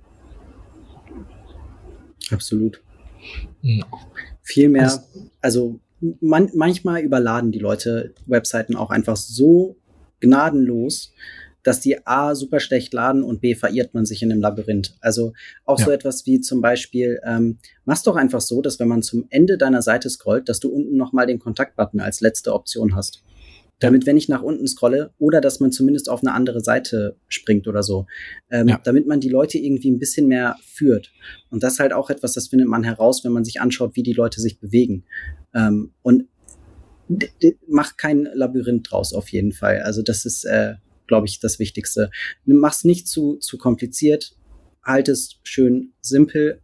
[2.31, 2.81] Absolut.
[3.63, 3.85] Mhm.
[4.43, 5.03] Viel mehr,
[5.41, 5.81] also
[6.21, 9.77] man, manchmal überladen die Leute Webseiten auch einfach so
[10.21, 11.13] gnadenlos,
[11.63, 14.97] dass die A super schlecht laden und B verirrt man sich in einem Labyrinth.
[15.01, 15.33] Also
[15.65, 15.87] auch ja.
[15.87, 19.59] so etwas wie zum Beispiel, ähm, mach's doch einfach so, dass wenn man zum Ende
[19.59, 23.23] deiner Seite scrollt, dass du unten nochmal den Kontaktbutton als letzte Option hast
[23.81, 27.69] damit, wenn ich nach unten scrolle oder dass man zumindest auf eine andere Seite springt
[27.69, 28.07] oder so,
[28.51, 28.81] ähm, ja.
[28.83, 31.13] damit man die Leute irgendwie ein bisschen mehr führt.
[31.51, 34.03] Und das ist halt auch etwas, das findet man heraus, wenn man sich anschaut, wie
[34.03, 35.05] die Leute sich bewegen.
[35.55, 36.25] Ähm, und
[37.67, 39.81] mach kein Labyrinth draus auf jeden Fall.
[39.81, 40.75] Also das ist, äh,
[41.07, 42.11] glaube ich, das Wichtigste.
[42.45, 44.37] Mach's nicht zu, zu kompliziert,
[44.85, 46.61] halt es schön simpel,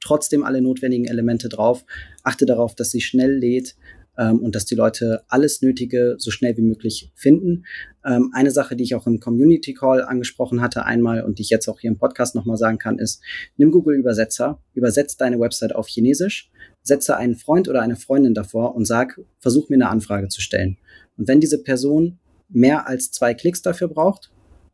[0.00, 1.84] trotzdem alle notwendigen Elemente drauf,
[2.22, 3.76] achte darauf, dass sie schnell lädt,
[4.18, 7.64] ähm, und dass die Leute alles Nötige so schnell wie möglich finden.
[8.04, 11.50] Ähm, eine Sache, die ich auch im Community Call angesprochen hatte einmal und die ich
[11.50, 13.22] jetzt auch hier im Podcast nochmal sagen kann, ist,
[13.56, 16.50] nimm Google Übersetzer, übersetzt deine Website auf Chinesisch,
[16.82, 20.78] setze einen Freund oder eine Freundin davor und sag, versuch mir eine Anfrage zu stellen.
[21.16, 24.30] Und wenn diese Person mehr als zwei Klicks dafür braucht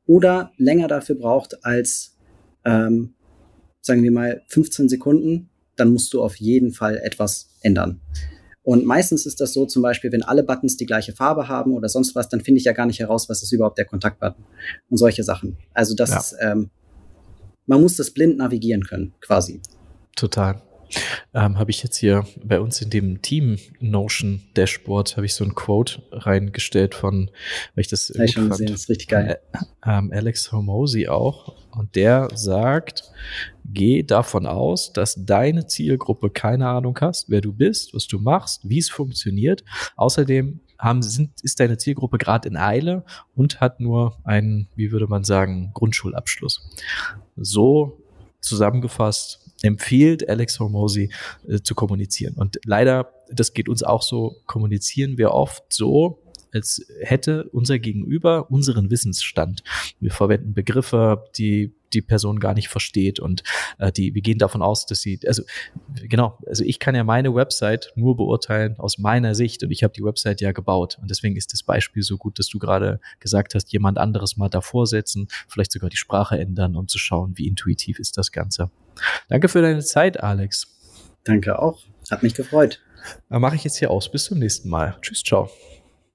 [0.07, 2.17] oder länger dafür braucht als,
[2.65, 3.15] ähm,
[3.81, 8.01] sagen wir mal, 15 Sekunden, dann musst du auf jeden Fall etwas ändern.
[8.69, 11.89] Und meistens ist das so, zum Beispiel, wenn alle Buttons die gleiche Farbe haben oder
[11.89, 14.45] sonst was, dann finde ich ja gar nicht heraus, was ist überhaupt der Kontaktbutton
[14.91, 15.57] und solche Sachen.
[15.73, 16.19] Also das ja.
[16.19, 16.69] ist, ähm,
[17.65, 19.63] man muss das blind navigieren können, quasi.
[20.17, 20.61] Total
[21.35, 25.45] ähm, habe ich jetzt hier bei uns in dem Team Notion Dashboard habe ich so
[25.45, 27.31] ein Quote reingestellt von,
[27.75, 29.39] weil ich das, ich schon gesehen, das ist richtig geil.
[29.53, 33.05] Äh, ähm, Alex Hormozy auch und der sagt,
[33.65, 38.69] geh davon aus, dass deine Zielgruppe keine Ahnung hast, wer du bist, was du machst,
[38.69, 39.65] wie es funktioniert.
[39.97, 45.07] Außerdem haben, sind, ist deine Zielgruppe gerade in Eile und hat nur einen, wie würde
[45.07, 46.69] man sagen, Grundschulabschluss.
[47.37, 48.03] So
[48.41, 51.11] zusammengefasst empfiehlt Alex Hormozy
[51.49, 52.35] äh, zu kommunizieren.
[52.35, 56.19] Und leider, das geht uns auch so, kommunizieren wir oft so,
[56.53, 59.63] als hätte unser Gegenüber unseren Wissensstand.
[60.01, 63.43] Wir verwenden Begriffe, die die Person gar nicht versteht und
[63.79, 65.43] äh, die wir gehen davon aus, dass sie also
[66.09, 69.95] genau, also ich kann ja meine Website nur beurteilen aus meiner Sicht und ich habe
[69.95, 73.55] die Website ja gebaut und deswegen ist das Beispiel so gut, dass du gerade gesagt
[73.55, 77.49] hast, jemand anderes mal davor setzen, vielleicht sogar die Sprache ändern, um zu schauen, wie
[77.49, 78.71] intuitiv ist das Ganze.
[79.29, 80.67] Danke für deine Zeit, Alex.
[81.25, 81.81] Danke auch.
[82.11, 82.81] Hat mich gefreut.
[83.29, 84.11] Dann mache ich jetzt hier aus.
[84.11, 84.97] Bis zum nächsten Mal.
[85.01, 85.51] Tschüss, ciao.